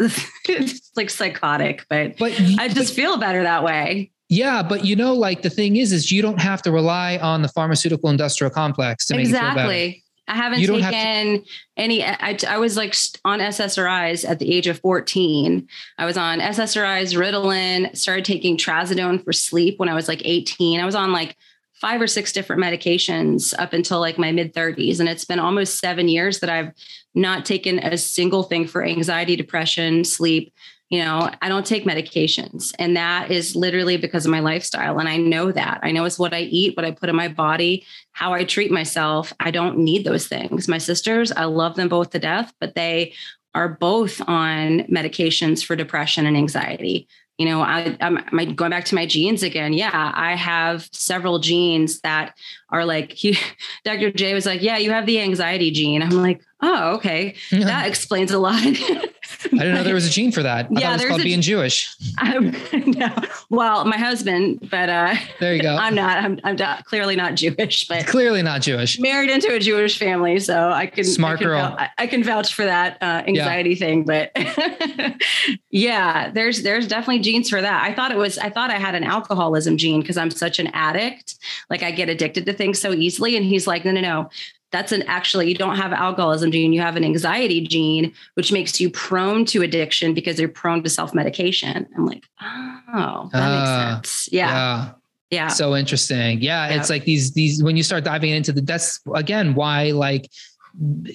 [0.49, 4.13] it's like psychotic, but but I just feel better that way.
[4.29, 7.43] yeah, but you know, like the thing is, is you don't have to rely on
[7.43, 9.51] the pharmaceutical industrial complex to make you feel better.
[9.73, 10.05] Exactly.
[10.31, 11.45] I haven't You don't have taken
[11.77, 12.05] any.
[12.05, 15.67] I, I was like on SSRIs at the age of 14.
[15.99, 20.79] I was on SSRIs, Ritalin, started taking trazodone for sleep when I was like 18.
[20.79, 21.37] I was on like
[21.81, 25.01] five or six different medications up until like my mid 30s.
[25.01, 26.73] And it's been almost seven years that I've
[27.15, 30.53] not taken a single thing for anxiety, depression, sleep.
[30.91, 32.75] You know, I don't take medications.
[32.79, 34.99] And that is literally because of my lifestyle.
[34.99, 35.79] And I know that.
[35.85, 38.73] I know it's what I eat, what I put in my body, how I treat
[38.73, 39.33] myself.
[39.39, 40.67] I don't need those things.
[40.67, 43.15] My sisters, I love them both to death, but they
[43.55, 47.09] are both on medications for depression and anxiety.
[47.39, 49.73] You know, I, I'm my, going back to my genes again.
[49.73, 52.37] Yeah, I have several genes that
[52.69, 53.39] are like, he,
[53.85, 54.11] Dr.
[54.11, 56.03] Jay was like, Yeah, you have the anxiety gene.
[56.03, 57.37] I'm like, Oh, okay.
[57.51, 58.63] That explains a lot.
[59.47, 60.67] I didn't know there was a gene for that.
[60.67, 61.95] I Yeah, thought it was called a- being Jewish.
[62.21, 62.55] Um,
[62.87, 63.09] no.
[63.49, 65.75] Well, my husband, but uh, There you go.
[65.81, 66.19] I'm not.
[66.23, 68.99] I'm, I'm not, clearly not Jewish, but Clearly not Jewish.
[69.01, 71.69] married into a Jewish family, so I can Smart I can girl.
[71.71, 74.05] vou- I, I can vouch for that uh, anxiety thing.
[74.05, 74.33] But
[75.71, 77.83] yeah, there's there's definitely genes for that.
[77.85, 78.39] I thought it was.
[78.39, 81.37] I thought I had an alcoholism gene because I'm such an addict.
[81.71, 83.37] Like I get addicted to things so easily.
[83.37, 84.31] And he's like, no, no, no.
[84.73, 86.73] That's an actually you don't have alcoholism gene.
[86.73, 90.89] You have an anxiety gene, which makes you prone to addiction because you're prone to
[90.91, 91.89] self medication.
[91.97, 94.29] I'm like, oh, that Ah, makes sense.
[94.33, 94.91] Yeah, yeah.
[95.31, 95.49] yeah.
[95.49, 96.41] So interesting.
[96.41, 96.79] Yeah, Yeah.
[96.81, 100.31] It's like these, these, when you start diving into the, that's again, why like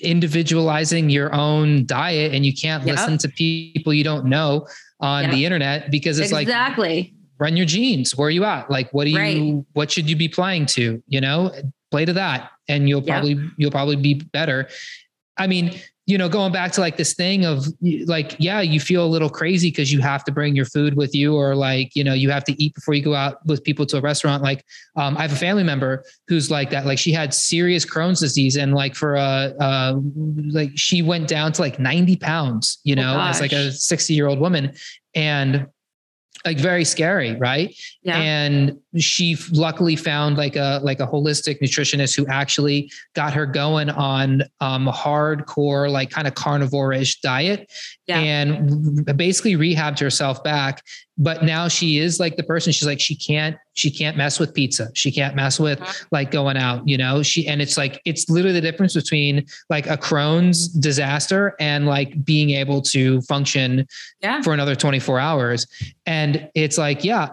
[0.01, 2.95] individualizing your own diet and you can't Yep.
[2.95, 4.68] listen to people you don't know
[4.99, 5.32] on Yep.
[5.32, 7.14] the internet because it's like, exactly.
[7.39, 8.16] run your genes.
[8.16, 8.70] Where are you at?
[8.70, 9.64] Like, what do you, Right.
[9.74, 11.51] what should you be playing to, you know,
[11.91, 13.13] play to that and you'll Yeah.
[13.13, 14.68] probably, you'll probably be better.
[15.38, 17.66] I mean, you know, going back to like this thing of
[18.05, 21.16] like, yeah, you feel a little crazy because you have to bring your food with
[21.16, 23.88] you, or like, you know, you have to eat before you go out with people
[23.88, 24.43] to a restaurant.
[24.43, 24.63] Like,
[24.95, 26.86] um, I have a family member who's like that.
[26.86, 29.99] Like, she had serious Crohn's disease, and like for a, uh,
[30.51, 34.13] like she went down to like ninety pounds, you Oh, know, as like a sixty
[34.13, 34.74] year old woman,
[35.16, 35.66] and
[36.45, 37.76] like very scary, right?
[38.03, 38.20] Yeah.
[38.20, 43.89] and she luckily found like a like a holistic nutritionist who actually got her going
[43.89, 47.71] on um a hardcore like kind of carnivore-ish diet
[48.07, 48.19] Yeah.
[48.19, 50.83] and basically rehabbed herself back
[51.17, 54.53] but now she is like the person she's like she can't she can't mess with
[54.53, 56.05] pizza she can't mess with Mhm.
[56.11, 59.87] like going out you know she and it's like it's literally the difference between like
[59.87, 63.87] a crohn's disaster and like being able to function
[64.21, 64.41] yeah.
[64.41, 65.67] for another 24 hours.
[66.05, 67.29] And it's like, yeah,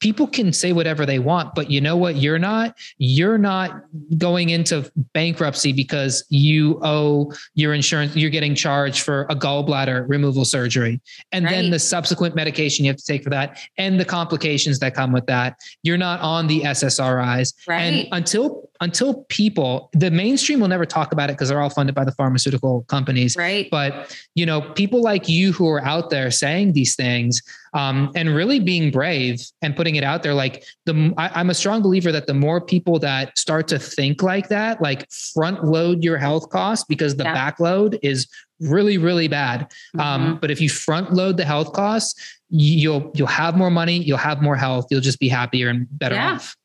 [0.00, 2.16] people can say whatever they want, but you know what?
[2.16, 3.84] You're not, you're not
[4.18, 10.44] going into bankruptcy because you owe your insurance, you're getting charged for a gallbladder removal
[10.44, 11.00] surgery.
[11.32, 14.94] And then the subsequent medication you have to take for that and the complications that
[14.94, 15.56] come with that.
[15.82, 17.54] You're not on the SSRIs.
[17.68, 21.94] And until until people, the mainstream will never talk about it because they're all funded
[21.94, 23.36] by the pharmaceutical companies.
[23.36, 23.68] Right.
[23.70, 27.42] But, you know, people like you who are out there saying these things
[27.74, 31.54] um, and really being brave and putting it out there, like the, I, I'm a
[31.54, 36.02] strong believer that the more people that start to think like that, like front load
[36.02, 37.34] your health costs because the yeah.
[37.34, 38.28] back load is
[38.60, 39.70] really, really bad.
[39.98, 40.00] Um, mm-hmm.
[40.00, 44.18] Um, but if you front load the health costs, you'll you'll have more money, you'll
[44.18, 46.32] have more health, you'll just be happier and better yeah.
[46.32, 46.56] off.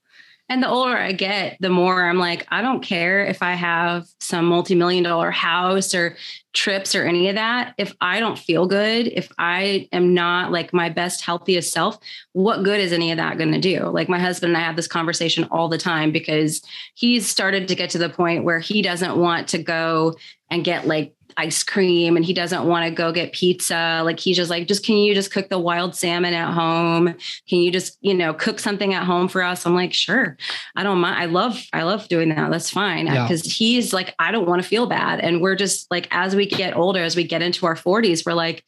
[0.48, 4.06] And the older I get, the more I'm like, I don't care if I have
[4.20, 6.18] some multi-million dollar house or
[6.54, 7.74] trips or any of that.
[7.80, 11.98] If I don't feel good, if I am not like my best, healthiest self,
[12.34, 13.86] what good is any of that going to do?
[13.88, 16.62] Like my husband and I have this conversation all the time because
[16.93, 20.16] he's started to get to the point where he doesn't want to go
[20.52, 24.01] and get like ice cream and he doesn't want to go get pizza.
[24.03, 27.15] Like he's just like, just can you just cook the wild salmon at home?
[27.47, 29.65] Can you just, you know, cook something at home for us?
[29.65, 30.38] I'm like, sure.
[30.75, 31.21] I don't mind.
[31.21, 32.51] I love, I love doing that.
[32.51, 33.07] That's fine.
[33.07, 33.27] Yeah.
[33.27, 35.19] Cause he's like, I don't want to feel bad.
[35.19, 38.33] And we're just like, as we get older, as we get into our 40s, we're
[38.33, 38.63] like,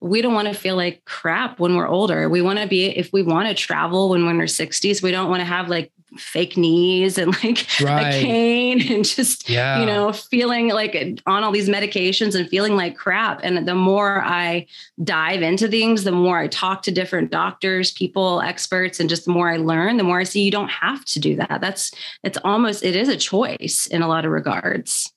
[0.00, 2.28] we don't want to feel like crap when we're older.
[2.28, 5.10] We want to be, if we want to travel when we're in our 60s, we
[5.10, 8.14] don't want to have like fake knees and like right.
[8.14, 9.80] a cane and just yeah.
[9.80, 14.22] you know feeling like on all these medications and feeling like crap and the more
[14.22, 14.64] i
[15.02, 19.32] dive into things the more i talk to different doctors people experts and just the
[19.32, 21.90] more i learn the more i see you don't have to do that that's
[22.22, 25.12] it's almost it is a choice in a lot of regards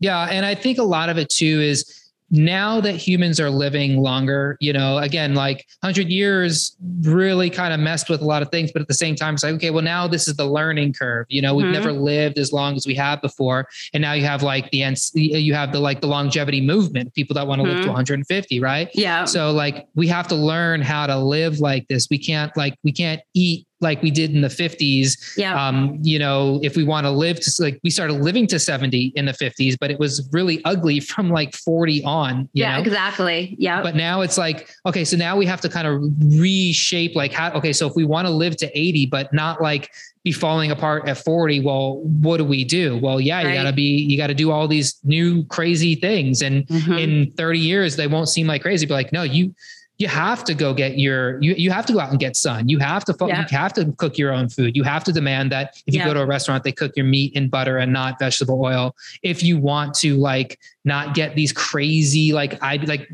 [0.00, 4.00] yeah and i think a lot of it too is now that humans are living
[4.00, 8.50] longer, you know, again, like 100 years really kind of messed with a lot of
[8.50, 10.92] things, but at the same time, it's like, okay, well, now this is the learning
[10.92, 11.26] curve.
[11.28, 11.72] You know, we've mm-hmm.
[11.72, 13.68] never lived as long as we have before.
[13.94, 17.46] And now you have like the, you have the like the longevity movement, people that
[17.46, 17.76] want to mm-hmm.
[17.76, 18.90] live to 150, right?
[18.94, 19.24] Yeah.
[19.24, 22.08] So like we have to learn how to live like this.
[22.10, 25.36] We can't like, we can't eat like we did in the 50s.
[25.36, 25.54] Yeah.
[25.54, 29.12] Um, you know, if we want to live to like we started living to 70
[29.14, 32.48] in the 50s, but it was really ugly from like 40 on.
[32.52, 32.80] yeah, know?
[32.80, 33.56] exactly.
[33.58, 33.82] Yeah.
[33.82, 36.02] But now it's like, okay, so now we have to kind of
[36.38, 39.90] reshape like how okay, so if we want to live to 80, but not like
[40.24, 43.48] be falling apart at 40 well what do we do well yeah right.
[43.48, 46.92] you got to be you got to do all these new crazy things and mm-hmm.
[46.92, 49.54] in 30 years they won't seem like crazy but like no you
[49.98, 52.68] you have to go get your you, you have to go out and get sun
[52.68, 53.44] you have to yeah.
[53.50, 56.06] you have to cook your own food you have to demand that if you yeah.
[56.06, 59.42] go to a restaurant they cook your meat in butter and not vegetable oil if
[59.42, 63.08] you want to like not get these crazy like i like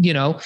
[0.00, 0.40] you know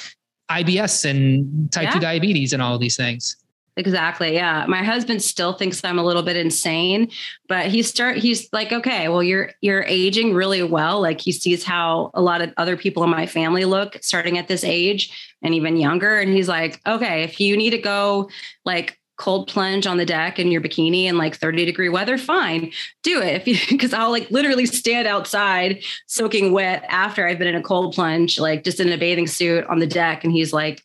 [0.50, 1.92] ibs and type yeah.
[1.92, 3.36] 2 diabetes and all these things
[3.78, 4.32] Exactly.
[4.32, 4.64] Yeah.
[4.66, 7.10] My husband still thinks I'm a little bit insane,
[7.46, 11.02] but he start he's like, okay, well, you're you're aging really well.
[11.02, 14.48] Like he sees how a lot of other people in my family look starting at
[14.48, 16.18] this age and even younger.
[16.18, 18.30] And he's like, okay, if you need to go
[18.64, 22.72] like cold plunge on the deck in your bikini in like 30 degree weather, fine,
[23.02, 23.34] do it.
[23.34, 27.62] If you because I'll like literally stand outside soaking wet after I've been in a
[27.62, 30.24] cold plunge, like just in a bathing suit on the deck.
[30.24, 30.82] And he's like,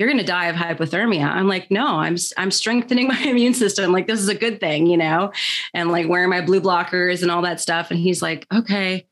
[0.00, 1.26] you're going to die of hypothermia.
[1.26, 3.92] I'm like, no, I'm I'm strengthening my immune system.
[3.92, 5.30] Like this is a good thing, you know,
[5.74, 7.90] and like wearing my blue blockers and all that stuff.
[7.90, 9.06] And he's like, okay.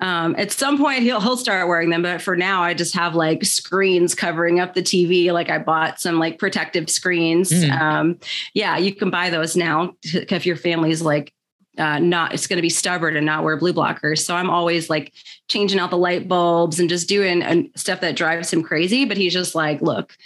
[0.00, 3.14] Um, at some point he'll he'll start wearing them, but for now I just have
[3.14, 5.32] like screens covering up the TV.
[5.32, 7.50] Like I bought some like protective screens.
[7.50, 7.80] Mm.
[7.80, 8.18] Um,
[8.52, 11.32] yeah, you can buy those now if your family's like
[11.78, 14.20] uh, not it's going to be stubborn and not wear blue blockers.
[14.20, 15.12] So I'm always like
[15.48, 19.04] changing out the light bulbs and just doing uh, stuff that drives him crazy.
[19.04, 20.16] But he's just like, look,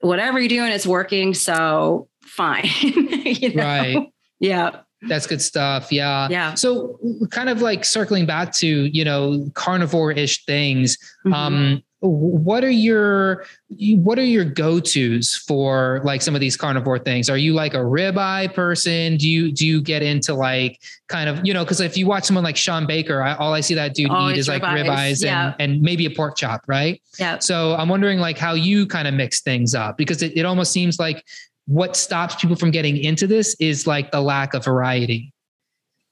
[0.00, 1.34] whatever you're doing, it's working.
[1.34, 2.64] So fine.
[2.82, 3.62] you know?
[3.62, 4.12] Right.
[4.40, 4.80] Yeah.
[5.02, 5.92] That's good stuff.
[5.92, 6.28] Yeah.
[6.30, 6.54] Yeah.
[6.54, 6.98] So
[7.30, 10.96] kind of like circling back to, you know, carnivore-ish things.
[11.26, 11.34] Mm-hmm.
[11.34, 13.46] Um, what are your
[13.78, 17.30] what are your go-to's for like some of these carnivore things?
[17.30, 19.16] Are you like a ribeye person?
[19.16, 22.24] Do you do you get into like kind of you know because if you watch
[22.24, 24.86] someone like Shawn Baker I, all I see that dude Always eat is like ribeyes,
[24.86, 25.54] ribeyes yeah.
[25.58, 27.00] and, and maybe a pork chop right?
[27.18, 30.44] Yeah so I'm wondering like how you kind of mix things up because it, it
[30.44, 31.24] almost seems like
[31.66, 35.32] what stops people from getting into this is like the lack of variety.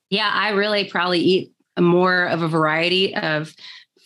[0.09, 3.55] Yeah I really probably eat more of a variety of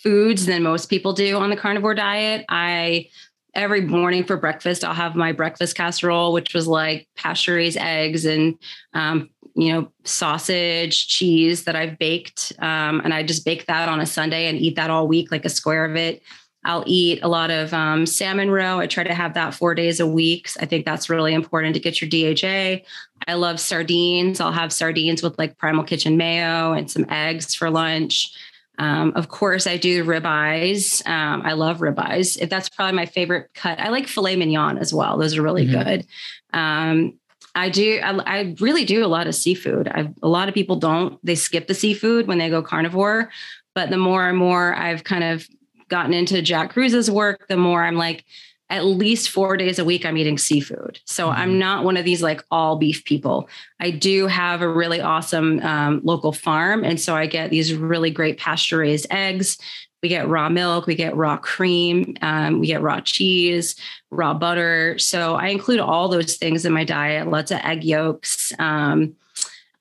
[0.06, 2.44] foods than most people do on the carnivore diet.
[2.48, 3.08] I
[3.56, 8.24] every morning for breakfast I'll have my breakfast casserole, which was like pasture raised eggs
[8.24, 8.56] and
[8.94, 13.98] um, you know sausage, cheese that I've baked, um, and I just bake that on
[13.98, 16.22] a Sunday and eat that all week, like a square of it.
[16.64, 18.78] I'll eat a lot of um, salmon roe.
[18.78, 20.48] I try to have that four days a week.
[20.60, 22.84] I think that's really important to get your DHA.
[23.26, 24.40] I love sardines.
[24.40, 28.32] I'll have sardines with like Primal Kitchen mayo and some eggs for lunch.
[28.78, 31.06] Um, of course, I do ribeyes.
[31.06, 32.48] Um, I love ribeyes.
[32.48, 33.80] That's probably my favorite cut.
[33.80, 35.18] I like filet mignon as well.
[35.18, 35.82] Those are really mm-hmm.
[35.82, 36.06] good.
[36.52, 37.18] Um,
[37.54, 38.00] I do.
[38.02, 39.88] I, I, really do a lot of seafood.
[39.88, 41.18] A lot of people don't.
[41.24, 43.30] They skip the seafood when they go carnivore.
[43.74, 45.48] But the more and more I've kind of
[45.88, 48.24] gotten into Jack Kruse's work, the more I'm like,
[48.68, 51.00] at least four days a week, I'm eating seafood.
[51.04, 51.40] So mm-hmm.
[51.40, 53.48] I'm not one of these like all beef people.
[53.80, 56.84] I do have a really awesome um, local farm.
[56.84, 59.58] And so I get these really great pasture raised eggs.
[60.02, 63.76] We get raw milk, we get raw cream, um, we get raw cheese,
[64.10, 64.98] raw butter.
[64.98, 68.52] So I include all those things in my diet, lots of egg yolks.
[68.58, 69.16] Um,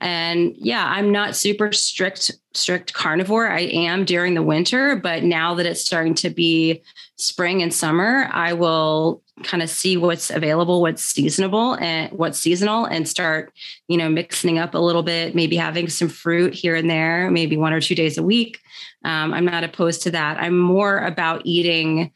[0.06, 3.50] and yeah, I'm not super strict strict carnivore.
[3.50, 6.84] I am during the winter, but now that it's starting to be
[7.16, 12.86] spring and summer, I will kind of see what's available, what's seasonable and what's seasonal
[12.86, 13.52] and start,
[13.88, 17.58] you know, mixing up a little bit, maybe having some fruit here and there, maybe
[17.58, 18.60] one or two days a week.
[19.04, 20.38] Um, I'm not opposed to that.
[20.38, 22.12] I'm more about eating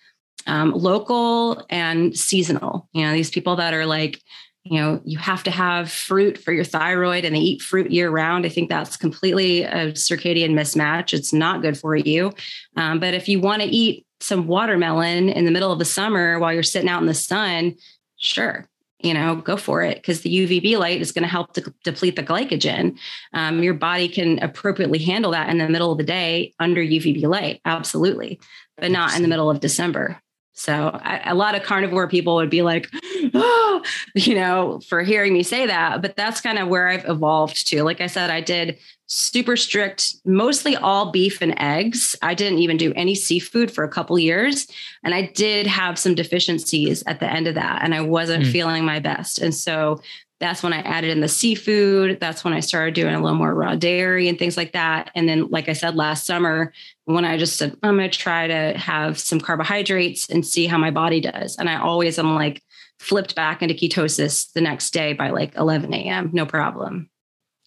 [0.45, 2.87] um, local and seasonal.
[2.93, 4.21] You know, these people that are like,
[4.63, 8.09] you know, you have to have fruit for your thyroid and they eat fruit year
[8.09, 8.45] round.
[8.45, 11.13] I think that's completely a circadian mismatch.
[11.13, 12.33] It's not good for you.
[12.75, 16.39] Um, but if you want to eat some watermelon in the middle of the summer
[16.39, 17.75] while you're sitting out in the sun,
[18.17, 18.67] sure,
[19.01, 22.17] you know, go for it because the UVB light is going to help to deplete
[22.17, 22.97] the glycogen.
[23.33, 27.23] Um, your body can appropriately handle that in the middle of the day under UVB
[27.23, 28.41] light, absolutely,
[28.77, 30.21] but not in the middle of December.
[30.59, 32.89] So I, a lot of carnivore people would be like,
[33.33, 33.81] oh,
[34.13, 36.01] you know, for hearing me say that.
[36.01, 37.83] But that's kind of where I've evolved to.
[37.83, 42.15] Like I said, I did super strict, mostly all beef and eggs.
[42.21, 44.67] I didn't even do any seafood for a couple years.
[45.03, 47.81] And I did have some deficiencies at the end of that.
[47.81, 48.51] And I wasn't mm.
[48.51, 49.39] feeling my best.
[49.39, 50.01] And so
[50.39, 52.19] that's when I added in the seafood.
[52.19, 55.11] That's when I started doing a little more raw dairy and things like that.
[55.13, 56.71] And then, like I said, last summer,
[57.05, 60.77] when I just said, I'm going to try to have some carbohydrates and see how
[60.77, 61.57] my body does.
[61.57, 62.63] And I always am like
[62.99, 66.29] flipped back into ketosis the next day by like 11 a.m.
[66.31, 67.09] No problem.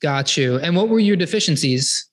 [0.00, 0.56] Got you.
[0.56, 2.08] And what were your deficiencies?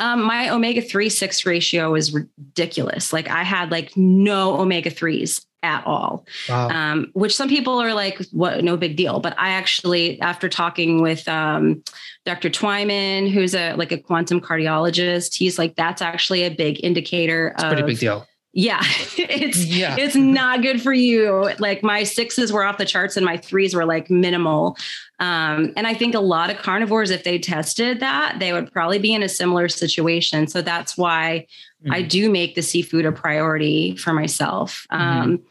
[0.00, 3.12] Um, my omega 3 6 ratio was ridiculous.
[3.12, 6.26] Like I had like no omega 3s at all.
[6.48, 6.68] Wow.
[6.68, 9.20] Um, which some people are like, what, no big deal.
[9.20, 11.82] But I actually, after talking with um,
[12.24, 12.50] Dr.
[12.50, 17.62] Twyman, who's a like a quantum cardiologist, he's like, that's actually a big indicator it's
[17.62, 18.80] of pretty big deal yeah
[19.16, 19.96] it's yeah.
[19.98, 23.74] it's not good for you like my sixes were off the charts and my threes
[23.74, 24.76] were like minimal
[25.20, 28.98] um, and i think a lot of carnivores if they tested that they would probably
[28.98, 31.46] be in a similar situation so that's why
[31.82, 31.92] mm-hmm.
[31.92, 35.02] i do make the seafood a priority for myself mm-hmm.
[35.02, 35.42] um,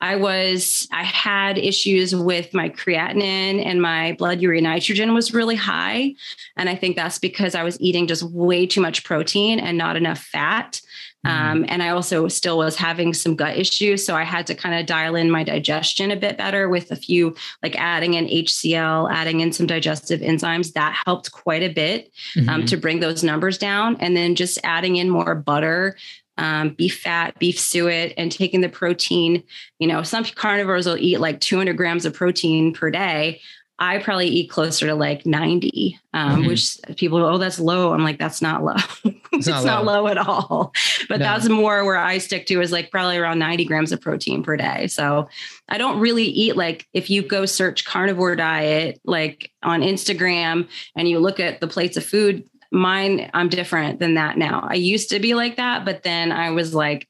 [0.00, 5.56] i was i had issues with my creatinine and my blood urea nitrogen was really
[5.56, 6.14] high
[6.56, 9.94] and i think that's because i was eating just way too much protein and not
[9.94, 10.85] enough fat Mm-hmm.
[11.26, 14.06] Um, and I also still was having some gut issues.
[14.06, 16.96] So I had to kind of dial in my digestion a bit better with a
[16.96, 20.72] few, like adding in HCl, adding in some digestive enzymes.
[20.74, 22.64] That helped quite a bit um, mm-hmm.
[22.66, 23.96] to bring those numbers down.
[23.98, 25.96] And then just adding in more butter.
[26.38, 29.42] Um, beef fat, beef suet, and taking the protein.
[29.78, 33.40] You know, some carnivores will eat like 200 grams of protein per day.
[33.78, 36.48] I probably eat closer to like 90, um, mm-hmm.
[36.48, 37.92] which people, oh, that's low.
[37.92, 38.76] I'm like, that's not low.
[39.32, 40.06] it's, not, not low.
[40.06, 40.72] at all.
[41.08, 41.24] But no.
[41.26, 44.56] that's more where I stick to is like probably around 90 grams of protein per
[44.56, 44.86] day.
[44.86, 45.28] So
[45.68, 51.06] I don't really eat like if you go search carnivore diet, like on Instagram and
[51.08, 54.66] you look at the plates of food, mine, I'm different than that now.
[54.66, 57.08] I used to be like that, but then I was like,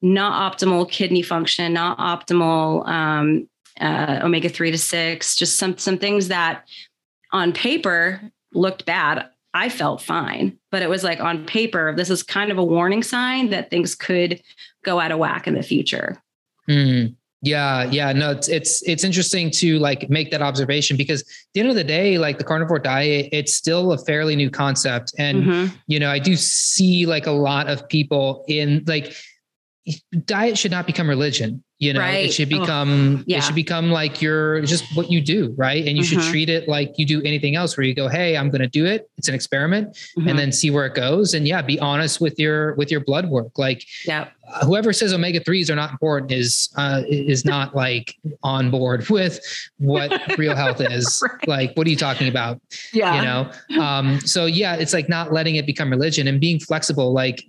[0.00, 3.48] not optimal kidney function, not optimal um,
[3.80, 6.66] uh, omega three to six, just some some things that
[7.32, 8.20] on paper
[8.52, 9.28] looked bad.
[9.54, 13.02] I felt fine, but it was like on paper, this is kind of a warning
[13.02, 14.42] sign that things could
[14.84, 16.22] go out of whack in the future.
[16.68, 21.26] Mm, yeah, yeah, no, it's it's it's interesting to like make that observation because at
[21.54, 25.14] the end of the day, like the carnivore diet, it's still a fairly new concept,
[25.18, 25.76] and mm-hmm.
[25.86, 29.14] you know, I do see like a lot of people in like
[30.24, 32.00] diet should not become religion you know?
[32.00, 32.26] Right.
[32.26, 33.38] it should become oh, yeah.
[33.38, 35.86] it should become like your just what you do right?
[35.86, 36.20] And you mm-hmm.
[36.20, 38.68] should treat it like you do anything else where you go hey i'm going to
[38.68, 39.08] do it.
[39.16, 40.28] It's an experiment mm-hmm.
[40.28, 41.34] and then see where it goes.
[41.34, 43.56] And yeah be honest with your with your blood work.
[43.58, 44.28] Like yeah
[44.64, 49.40] whoever says omega 3s are not important is uh is not like on board with
[49.78, 51.22] what real health is.
[51.22, 51.48] Right.
[51.48, 52.60] like what are you talking about?
[52.92, 53.14] Yeah.
[53.14, 53.82] you know?
[53.82, 57.12] Um so yeah it's like not letting it become religion and being flexible.
[57.12, 57.44] Like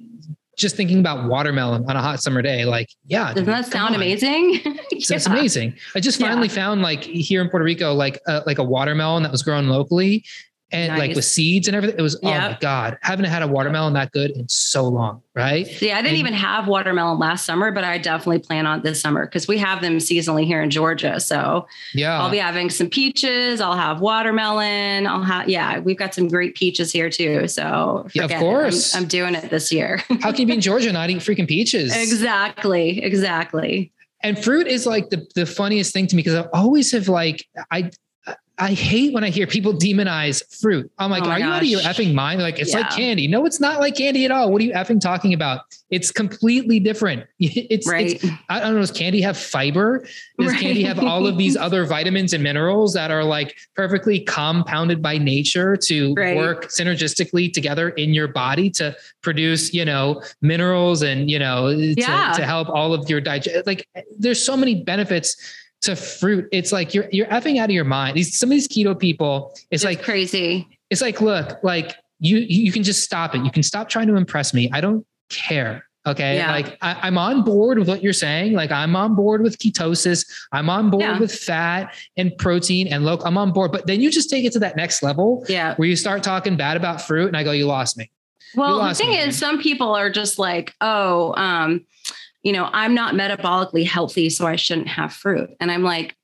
[0.60, 3.34] just thinking about watermelon on a hot summer day, like, yeah.
[3.34, 4.53] Doesn't that sound amazing?
[4.66, 4.74] yeah.
[4.91, 5.74] It's amazing.
[5.95, 6.53] I just finally yeah.
[6.53, 10.24] found like here in Puerto Rico, like, uh, like a watermelon that was grown locally
[10.72, 10.99] and Nice.
[10.99, 11.97] like with seeds and everything.
[11.97, 15.22] It was, oh my God, haven't had a watermelon that good in so long.
[15.36, 15.82] Right.
[15.82, 19.01] Yeah, I didn't And- even have watermelon last summer, but I definitely plan on this
[19.01, 21.20] summer because we have them seasonally here in Georgia.
[21.20, 22.20] So Yeah.
[22.22, 23.61] I'll be having some peaches.
[23.61, 25.07] I'll have watermelon.
[25.07, 27.47] I'll have yeah, we've got some great peaches here too.
[27.47, 28.36] So Yeah, of it.
[28.36, 28.95] I'm- course.
[28.95, 30.03] I'm, doing it this year.
[30.22, 31.95] How can you be in Georgia and not eat freaking peaches?
[31.95, 33.91] exactly, exactly.
[34.22, 37.45] And fruit is like the, the funniest thing to me because I always have like,
[37.72, 37.89] I,
[38.62, 40.91] I hate when I hear people demonize fruit.
[40.99, 41.97] I'm like, Oh are you out of your gosh.
[41.97, 42.39] effing mind?
[42.39, 43.26] They're like, it's like candy.
[43.28, 44.51] No, it's not like candy at all.
[44.51, 45.62] What are you effing talking about?
[45.89, 47.26] It's completely different.
[47.39, 48.22] It's, Right.
[48.22, 48.80] it's I don't know.
[48.82, 50.05] Does candy have fiber?
[50.38, 55.01] Does candy have all of these other vitamins and minerals that are like perfectly compounded
[55.01, 56.36] by nature to Right.
[56.36, 62.34] work synergistically together in your body to produce, you know, minerals and, you know, Yeah.
[62.34, 63.66] to, to help all of your digest.
[63.66, 63.88] Like
[64.18, 65.38] there's so many benefits
[65.82, 66.47] to fruit.
[66.51, 68.17] It's like you're, you're effing out of your mind.
[68.17, 70.67] These, some of these keto people, it's It's like, crazy.
[70.89, 73.43] it's like, look, like you, you can just stop it.
[73.45, 74.69] You can stop trying to impress me.
[74.73, 75.86] I don't care.
[76.07, 76.38] Okay.
[76.38, 76.51] Yeah.
[76.51, 78.53] Like I, I'm on board with what you're saying.
[78.53, 80.25] Like I'm on board with ketosis.
[80.51, 81.19] I'm on board Yeah.
[81.19, 83.17] with fat and protein and low.
[83.23, 83.71] I'm on board.
[83.71, 85.75] But then you just take it to that next level Yeah.
[85.75, 88.09] where you start talking bad about fruit and I go, you lost me.
[88.55, 89.19] Well, the thing me.
[89.19, 91.86] is, some people are just like, oh, um,
[92.44, 95.50] you know, I'm not metabolically healthy, so I shouldn't have fruit.
[95.60, 96.16] And I'm like,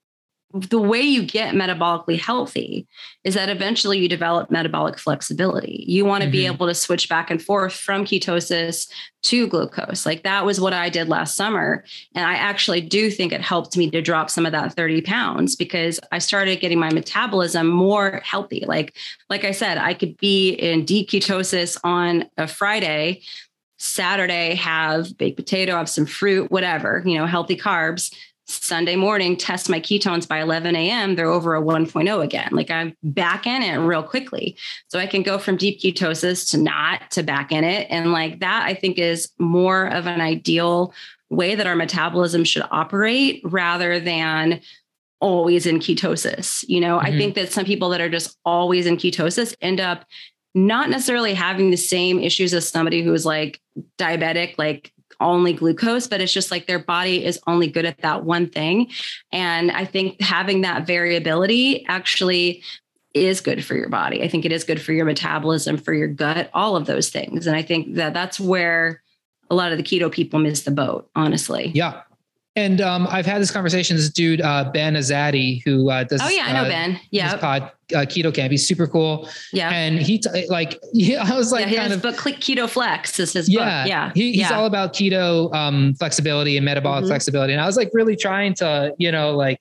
[0.53, 2.87] the way you get metabolically healthy
[3.25, 5.83] is that eventually you develop metabolic flexibility.
[5.85, 6.53] You want to be Mhm.
[6.53, 8.87] able to switch back and forth from ketosis
[9.23, 10.05] to glucose.
[10.05, 11.83] Like that was what I did last summer.
[12.13, 15.57] And I actually do think it helped me to drop some of that 30 pounds
[15.57, 18.63] because I started getting my metabolism more healthy.
[18.65, 18.95] Like,
[19.29, 23.23] like I said, I could be in deep ketosis on a Friday,
[23.85, 28.13] Saturday, have baked potato, have some fruit, whatever, you know, healthy carbs.
[28.47, 31.15] Sunday morning, test my ketones by 11 a.m.
[31.15, 32.49] They're over a 1.0 again.
[32.51, 34.55] Like I'm back in it real quickly.
[34.87, 37.87] So I can go from deep ketosis to not to back in it.
[37.89, 40.93] And like that, I think is more of an ideal
[41.31, 44.61] way that our metabolism should operate rather than
[45.21, 46.63] always in ketosis.
[46.67, 47.17] You know, I Mhm.
[47.17, 50.05] think that some people that are just always in ketosis end up
[50.55, 53.61] not necessarily having the same issues as somebody who is like
[53.99, 58.23] diabetic, like only glucose, but it's just like their body is only good at that
[58.23, 58.89] one thing.
[59.31, 62.63] And I think having that variability actually
[63.13, 64.23] is good for your body.
[64.23, 67.47] I think it is good for your metabolism, for your gut, all of those things.
[67.47, 69.01] And I think that that's where
[69.49, 71.71] a lot of the keto people miss the boat, honestly.
[71.73, 72.01] Yeah.
[72.57, 73.97] And um, I've had this conversation.
[73.97, 76.99] This dude, uh, Ben Azadi, who uh, does Oh yeah, I know uh, Ben.
[77.11, 78.51] Yeah, pod, uh, Keto Camp.
[78.51, 79.27] He's super cool.
[79.53, 79.69] yeah.
[79.69, 82.69] And he t- like, yeah, I was like, yeah, kind his of, book Click Keto
[82.69, 83.89] Flex is his yeah, book.
[83.89, 84.57] Yeah, He, he's yeah.
[84.57, 87.07] all about keto um, flexibility and metabolic Mhm.
[87.09, 87.53] flexibility.
[87.53, 89.59] And I was like really trying to, you know, like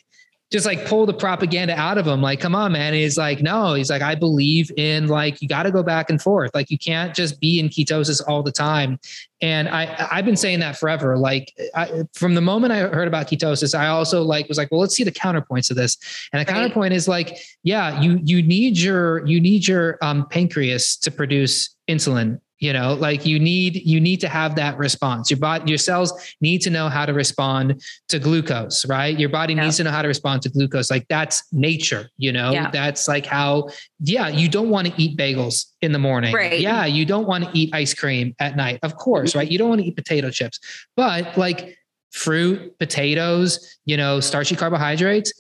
[0.55, 2.23] just like pull the propaganda out of him.
[2.23, 2.95] Like, come on, man.
[2.95, 6.11] And he's like, no, he's like, I believe in like, you got to go back
[6.11, 6.53] and forth.
[6.55, 9.01] Like you can't just be in ketosis all the time.
[9.41, 11.19] And I, I've been saying that forever.
[11.19, 14.81] Like I, from the moment I heard about ketosis, I also like was like, well,
[14.81, 15.99] let's see the counterpoints of this.
[16.33, 16.57] And the Right.
[16.61, 21.75] counterpoint is like, yeah, you you need your you need your um, pancreas to produce
[21.89, 22.39] insulin.
[22.61, 25.29] You know, like you need you need to have that response.
[25.31, 29.19] Your body, your cells need to know how to respond to glucose, right?
[29.19, 29.65] Your body Yeah.
[29.65, 30.91] needs to know how to respond to glucose.
[30.91, 32.09] Like that's nature.
[32.17, 32.71] You know, Yeah.
[32.71, 33.69] that's like how.
[34.01, 36.33] Yeah, you don't want to eat bagels in the morning.
[36.35, 36.61] Right.
[36.61, 38.79] Yeah, you don't want to eat ice cream at night.
[38.83, 39.51] Of course, right?
[39.51, 40.61] You don't want to eat potato chips,
[40.97, 41.77] but like
[42.13, 45.33] fruit, potatoes, you know, starchy carbohydrates,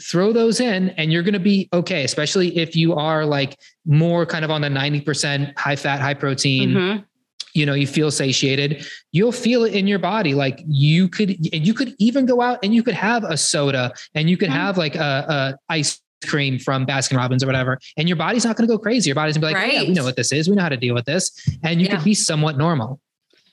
[0.00, 4.24] throw those in and you're going to be okay, especially if you are like more
[4.26, 7.04] kind of on the 90% high fat, high protein, Mhm.
[7.54, 10.34] you know, you feel satiated, you'll feel it in your body.
[10.34, 13.92] Like you could, and you could even go out and you could have a soda
[14.14, 14.54] and you could Mhm.
[14.54, 17.78] have like a, a ice cream from Baskin Robbins or whatever.
[17.96, 19.08] And your body's not going to go crazy.
[19.08, 20.48] Your body's gonna be like, oh, yeah, we know what this is.
[20.48, 21.30] We know how to deal with this.
[21.62, 21.96] And you Yeah.
[21.96, 23.00] could be somewhat normal.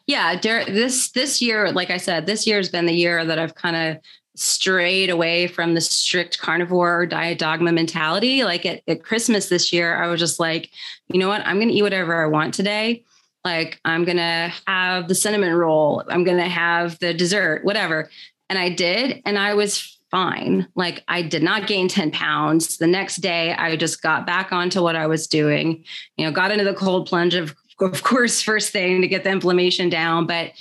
[0.07, 3.55] Yeah, this this year, like I said, this year has been the year that I've
[3.55, 3.97] kind of
[4.35, 8.43] strayed away from the strict carnivore diet dogma mentality.
[8.43, 10.71] Like at, at Christmas this year, I was just like,
[11.09, 11.45] you know what?
[11.45, 13.03] I'm going to eat whatever I want today.
[13.43, 16.03] Like I'm going to have the cinnamon roll.
[16.07, 18.09] I'm going to have the dessert, whatever.
[18.49, 19.21] And I did.
[19.25, 20.67] And I was fine.
[20.75, 22.77] Like I did not gain 10 pounds.
[22.77, 25.83] The next day, I just got back onto what I was doing,
[26.17, 29.31] you know, got into the cold plunge of, of course, first thing to get the
[29.31, 30.27] inflammation down.
[30.27, 30.51] But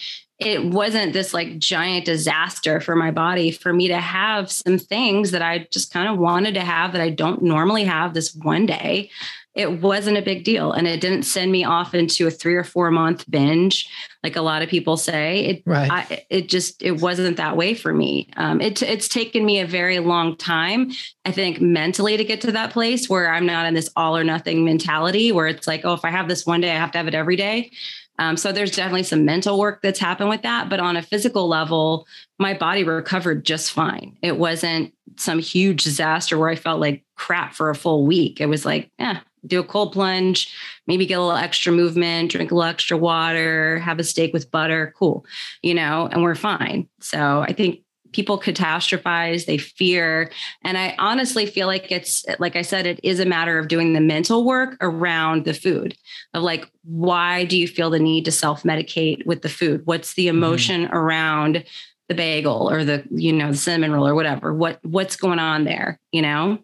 [0.47, 5.31] it wasn't this like giant disaster for my body for me to have some things
[5.31, 8.67] that I just kind of wanted to have that I don't normally have this one
[8.67, 9.11] day.
[9.55, 12.65] it wasn't a big deal and it didn't send me off into a three or
[12.65, 13.89] four month binge
[14.23, 15.91] like a lot of people say it right.
[15.91, 19.67] I, it just it wasn't that way for me um, it, it's taken me a
[19.67, 20.91] very long time
[21.25, 24.25] i think mentally to get to that place where i'm not in this all or
[24.25, 26.99] nothing mentality where it's like oh if i have this one day i have to
[26.99, 27.71] have it every day
[28.19, 31.49] um, so there's definitely some mental work that's happened with that but on a physical
[31.49, 32.07] level
[32.39, 37.55] my body recovered just fine it wasn't some huge disaster where i felt like crap
[37.55, 40.55] for a full week it was like yeah do a cold plunge,
[40.87, 44.51] maybe get a little extra movement, drink a little extra water, have a steak with
[44.51, 45.25] butter, cool,
[45.63, 46.89] you know, and we're fine.
[47.01, 47.81] So I think
[48.13, 50.31] people catastrophize, they fear.
[50.63, 53.93] And I honestly feel like it's, like I said, it is a matter of doing
[53.93, 55.97] the mental work around the food
[56.35, 59.83] of like, why do you feel the need to self medicate with the food?
[59.85, 60.37] What's the mm-hmm.
[60.37, 60.95] emotion mm-hmm.
[60.95, 61.65] around
[62.09, 64.53] the bagel or the, you know, the cinnamon roll or whatever?
[64.53, 66.59] What, what's going on there, you know?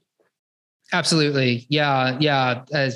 [0.93, 1.67] Absolutely.
[1.69, 2.17] Yeah.
[2.19, 2.65] Yeah.
[2.73, 2.91] Uh,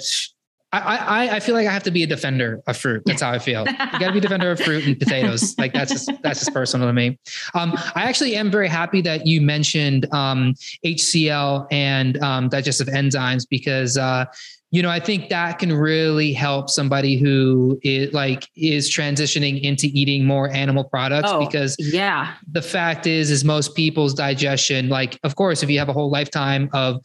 [0.73, 3.03] I, I, I feel like I have to be a defender of fruit.
[3.05, 3.67] That's how I feel.
[3.69, 5.55] you got to be a defender of fruit and potatoes.
[5.63, 7.19] Like that's just that's just personal to me.
[7.55, 10.55] Um, I actually am very happy that you mentioned um,
[10.85, 14.25] HCl and um, digestive enzymes because uh,
[14.73, 19.89] you know, I think that can really help somebody who is like is transitioning into
[19.89, 25.19] eating more animal products oh, because yeah, the fact is, is most people's digestion, like,
[25.25, 27.03] of course, if you have a whole lifetime of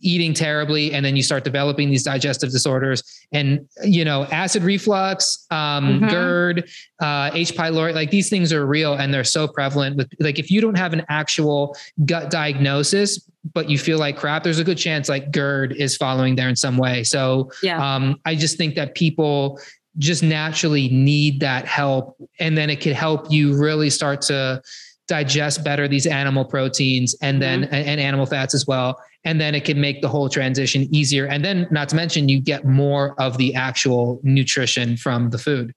[0.00, 3.02] eating terribly and then you start developing these digestive disorders
[3.32, 6.08] and, you know, acid reflux, um, mm-hmm.
[6.08, 7.52] GERD, uh, H.
[7.54, 10.78] pylori, like these things are real and they're so prevalent with like, if you don't
[10.78, 15.30] have an actual gut diagnosis, but you feel like crap, there's a good chance like
[15.30, 17.04] GERD is following there in some way.
[17.04, 17.94] So yeah.
[17.94, 19.60] um, I just think that people
[19.98, 22.16] just naturally need that help.
[22.40, 24.62] And then it could help you really start to
[25.08, 27.74] digest better these animal proteins and then mm-hmm.
[27.74, 29.00] and, and animal fats as well.
[29.24, 31.26] And then it can make the whole transition easier.
[31.26, 35.74] And then not to mention you get more of the actual nutrition from the food.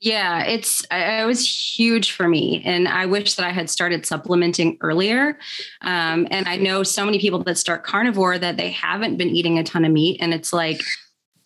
[0.00, 1.46] Yeah, it's it was
[1.78, 5.38] huge for me, and I wish that I had started supplementing earlier.
[5.82, 9.58] Um, and I know so many people that start carnivore that they haven't been eating
[9.58, 10.80] a ton of meat, and it's like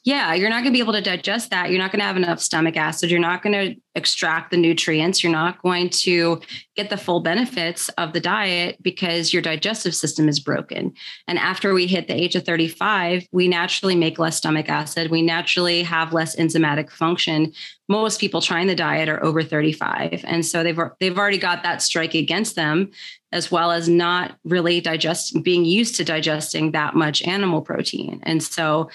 [0.04, 1.70] yeah, you're not going to be able to digest that.
[1.70, 3.10] You're not going to have enough stomach acid.
[3.10, 5.22] You're not going to extract the nutrients.
[5.22, 6.42] You're not going to
[6.76, 10.92] get the full benefits of the diet because your digestive system is broken.
[11.26, 15.10] And after we hit the age of 35, we naturally make less stomach acid.
[15.10, 17.54] We naturally have less enzymatic function.
[17.88, 20.22] Most people trying the diet are over 35.
[20.26, 22.90] And so they've, they've already got that strike against them,
[23.32, 28.20] as well as not really digest being used to digesting that much animal protein.
[28.24, 28.90] And so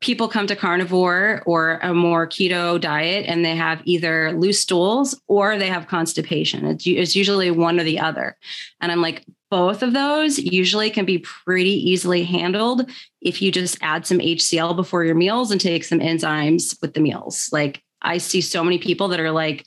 [0.00, 5.20] people come to carnivore or a more keto diet and they have either loose stools
[5.26, 6.64] or they have constipation.
[6.66, 8.36] It's, it's usually one or the other.
[8.80, 13.76] And I'm like, both of those usually can be pretty easily handled if you just
[13.82, 17.50] add some HCl before your meals and take some enzymes with the meals.
[17.52, 19.66] Like I see so many people that are like,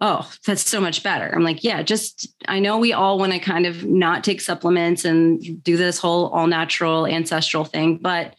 [0.00, 1.34] oh, that's so much better.
[1.34, 5.04] I'm like, yeah, just I know we all want to kind of not take supplements
[5.04, 8.36] and do this whole all natural ancestral thing, but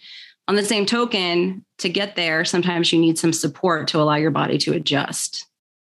[0.50, 4.32] on the same token, to get there, sometimes you need some support to allow your
[4.32, 5.45] body to adjust.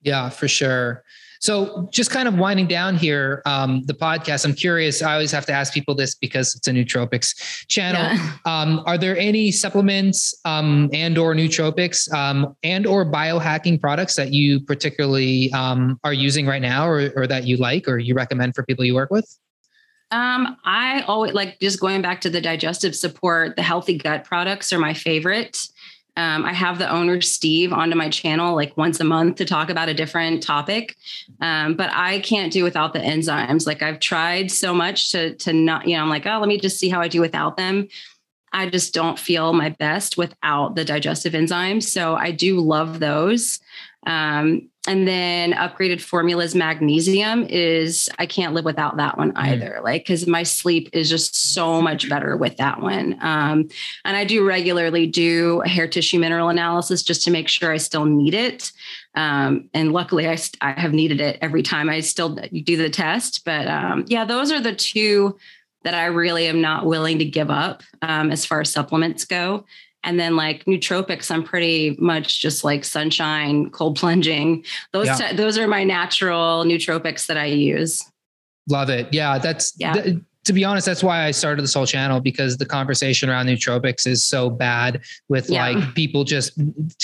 [0.04, 1.04] Yeah, for sure.
[1.40, 4.46] So, just kind of winding down here, um, the podcast.
[4.46, 5.02] I'm curious.
[5.02, 8.02] I always have to ask people this because it's a nootropics channel.
[8.02, 8.30] Yeah.
[8.46, 14.34] Um, are there any supplements um, and or nootropics um, and or biohacking products that
[14.34, 18.54] you particularly um, are using right now, or, or that you like, or you recommend
[18.54, 19.40] for people you work with?
[20.14, 24.72] Um, I always like just going back to the digestive support, the healthy gut products
[24.72, 25.68] are my favorite.
[26.16, 29.72] Um, I have the owner Steve onto my channel like once a month to talk
[29.72, 30.96] about a different topic,
[31.42, 33.66] um, but I can't do without the enzymes.
[33.66, 36.60] Like I've tried so much to to not, you know, I'm like, oh, let me
[36.60, 37.88] just see how I do without them.
[38.52, 41.86] I just don't feel my best without the digestive enzymes.
[41.86, 43.60] So I do love those.
[44.06, 49.78] Um, and then upgraded formulas magnesium is I can't live without that one either.
[49.80, 49.84] Mm.
[49.84, 53.18] Like because my sleep is just so much better with that one.
[53.22, 53.70] Um,
[54.04, 57.78] and I do regularly do a hair tissue mineral analysis just to make sure I
[57.78, 58.74] still need it.
[59.16, 63.46] Um, and luckily, I I have needed it every time I still do the test.
[63.46, 65.38] But um, yeah, those are the two
[65.84, 69.66] that I really am not willing to give up um, as far as supplements go.
[70.04, 74.66] And then like nootropics, I'm pretty much just like sunshine, cold plunging.
[74.92, 75.16] Those yeah.
[75.16, 78.04] t- those are my natural nootropics that I use.
[78.70, 79.14] Love it.
[79.14, 79.94] Yeah, that's yeah.
[79.94, 83.48] Th- to be honest, that's why I started this whole channel because the conversation around
[83.48, 85.70] nootropics is so bad with yeah.
[85.70, 86.60] like people just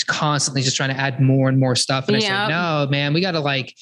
[0.06, 2.06] constantly just trying to add more and more stuff.
[2.08, 3.74] And I said, no, man, we got to like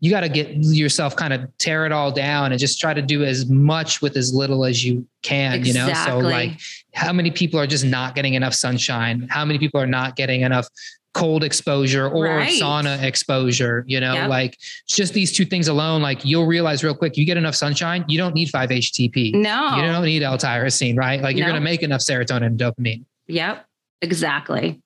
[0.00, 3.02] you got to get yourself kind of tear it all down and just try to
[3.02, 5.80] do as much with as little as you can, exactly.
[5.80, 6.04] you know?
[6.04, 6.60] So like
[6.94, 9.26] how many people are just not getting enough sunshine?
[9.30, 10.68] How many people are not getting enough
[11.14, 12.60] cold exposure or right.
[12.60, 14.28] sauna exposure, you know, yep.
[14.28, 18.04] like just these two things alone, like you'll realize real quick, you get enough sunshine,
[18.06, 19.32] you don't need 5-HTP.
[19.32, 19.76] No.
[19.76, 21.22] You don't need L-tyrosine, right?
[21.22, 23.04] Like you're going to make enough serotonin and dopamine.
[23.28, 23.64] Yep.
[24.02, 24.82] Exactly.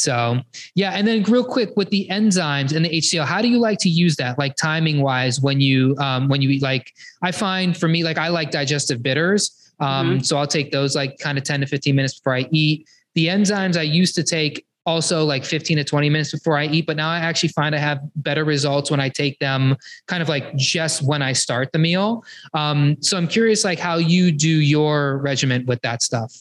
[0.00, 0.40] So
[0.74, 3.78] yeah, and then real quick with the enzymes and the HCl, how do you like
[3.80, 4.38] to use that?
[4.38, 8.18] Like timing wise, when you um, when you eat, like I find for me, like
[8.18, 9.72] I like digestive bitters.
[9.80, 10.22] Um, mm-hmm.
[10.22, 12.88] so I'll take those like kind of 10 to 15 minutes before I eat.
[13.14, 16.86] The enzymes I used to take also like 15 to 20 minutes before I eat,
[16.86, 20.28] but now I actually find I have better results when I take them kind of
[20.28, 22.24] like just when I start the meal.
[22.54, 26.34] Um, so I'm curious like how you do your regimen with that stuff.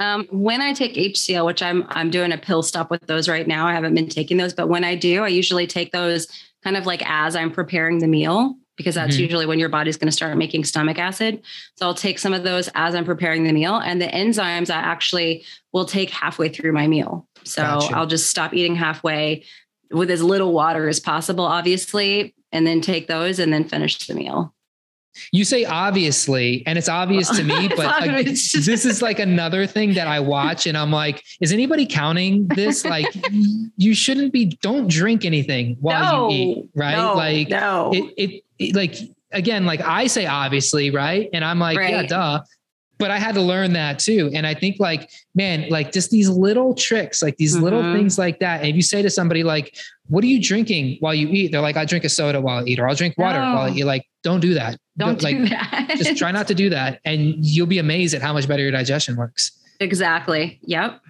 [0.00, 3.46] Um, when I take HCl, which I'm I'm doing a pill stop with those right
[3.46, 3.66] now.
[3.66, 6.26] I haven't been taking those, but when I do, I usually take those
[6.64, 9.24] kind of like as I'm preparing the meal because that's mm-hmm.
[9.24, 11.42] usually when your body's going to start making stomach acid.
[11.76, 14.78] So I'll take some of those as I'm preparing the meal, and the enzymes I
[14.78, 17.28] actually will take halfway through my meal.
[17.44, 17.94] So gotcha.
[17.94, 19.44] I'll just stop eating halfway
[19.90, 24.14] with as little water as possible, obviously, and then take those and then finish the
[24.14, 24.54] meal.
[25.32, 30.06] You say obviously, and it's obvious to me, but this is like another thing that
[30.06, 32.84] I watch and I'm like, is anybody counting this?
[32.90, 33.14] Like,
[33.76, 36.96] you shouldn't be, don't drink anything while no, you eat, right?
[36.96, 37.92] No, like, no.
[37.94, 38.96] It, it, it, like,
[39.30, 41.28] again, like I say obviously, right?
[41.32, 41.90] And I'm like, right.
[41.90, 42.40] yeah, duh
[43.00, 44.30] but I had to learn that too.
[44.32, 47.64] And I think like, man, like just these little tricks, like these mm-hmm.
[47.64, 48.60] little things like that.
[48.60, 49.76] And if you say to somebody like,
[50.08, 51.50] what are you drinking while you eat?
[51.50, 53.54] They're like, I drink a soda while I eat, or I'll drink water no.
[53.54, 53.84] while I eat.
[53.84, 54.78] Like, don't do that.
[54.98, 55.94] Don't, do like, that.
[55.96, 57.00] just try not to do that.
[57.04, 59.52] And you'll be amazed at how much better your digestion works.
[59.80, 60.60] Exactly.
[60.62, 61.00] Yep.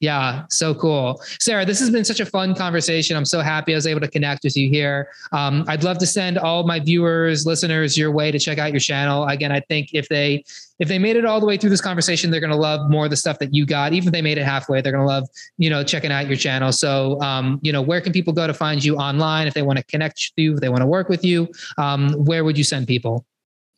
[0.00, 1.20] Yeah, so cool.
[1.40, 3.16] Sarah, this has been such a fun conversation.
[3.16, 5.08] I'm so happy I was able to connect with you here.
[5.32, 8.78] Um, I'd love to send all my viewers, listeners your way to check out your
[8.78, 9.26] channel.
[9.26, 10.44] Again, I think if they
[10.78, 13.06] if they made it all the way through this conversation, they're going to love more
[13.06, 13.92] of the stuff that you got.
[13.92, 16.36] Even if they made it halfway, they're going to love, you know, checking out your
[16.36, 16.70] channel.
[16.70, 19.78] So, um, you know, where can people go to find you online if they want
[19.78, 21.48] to connect with you, if they want to work with you?
[21.76, 23.26] Um, where would you send people?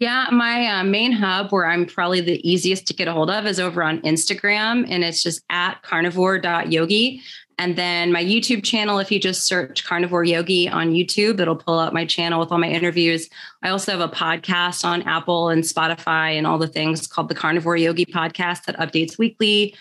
[0.01, 3.45] Yeah, my uh, main hub where I'm probably the easiest to get a hold of
[3.45, 7.21] is over on Instagram, and it's just at carnivore.yogi.
[7.59, 11.79] And then my YouTube channel, if you just search Carnivore Yogi on YouTube, it'll pull
[11.79, 13.29] up my channel with all my interviews.
[13.63, 17.35] I also have a podcast on Apple and Spotify and all the things called the
[17.35, 19.75] Carnivore Yogi podcast that updates weekly.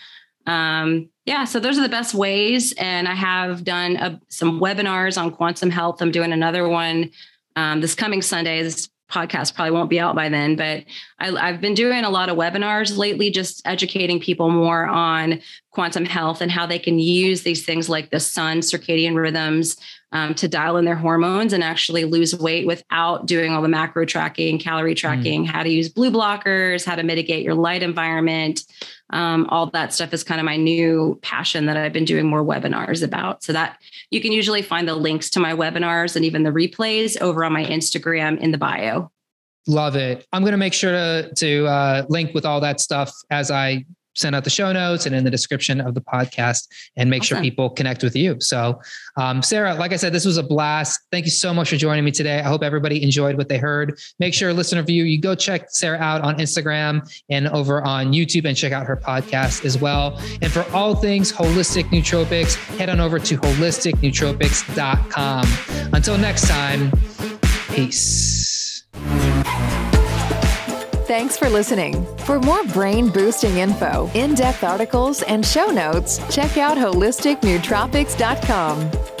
[0.44, 2.74] Um, yeah, so those are the best ways.
[2.74, 6.02] And I have done a, some webinars on quantum health.
[6.02, 7.10] I'm doing another one
[7.56, 8.62] um, this coming Sunday.
[8.62, 10.84] This podcast probably won't be out by then, but
[11.18, 16.04] I, have been doing a lot of webinars lately, just educating people more on quantum
[16.04, 19.76] health and how they can use these things like the sun circadian rhythms
[20.12, 24.04] um, to dial in their hormones and actually lose weight without doing all the macro
[24.04, 24.98] tracking, calorie mm.
[24.98, 25.48] tracking, mm.
[25.48, 28.64] how to use blue blockers, how to mitigate your light environment.
[29.10, 32.44] Um, all that stuff is kind of my new passion that I've been doing more
[32.44, 33.44] webinars about.
[33.44, 33.78] So that
[34.10, 37.52] you can usually find the links to my webinars and even the replays over on
[37.52, 39.10] my Instagram in the bio.
[39.66, 40.26] Love it.
[40.32, 43.84] I'm going to make sure to, to uh, link with all that stuff as I
[44.14, 47.36] send out the show notes and in the description of the podcast and make awesome.
[47.36, 48.40] sure people connect with you.
[48.40, 48.80] So,
[49.16, 51.00] um, Sarah, like I said, this was a blast.
[51.10, 52.40] Thank you so much for joining me today.
[52.40, 53.98] I hope everybody enjoyed what they heard.
[54.18, 58.46] Make sure, listener view, you go check Sarah out on Instagram and over on YouTube
[58.46, 60.20] and check out her podcast as well.
[60.42, 65.90] And for all things holistic nootropics, head on over to holisticnootropics.com.
[65.92, 66.92] Until next time,
[67.70, 68.84] peace.
[71.10, 72.06] Thanks for listening.
[72.18, 79.19] For more brain boosting info, in depth articles, and show notes, check out holisticnootropics.com.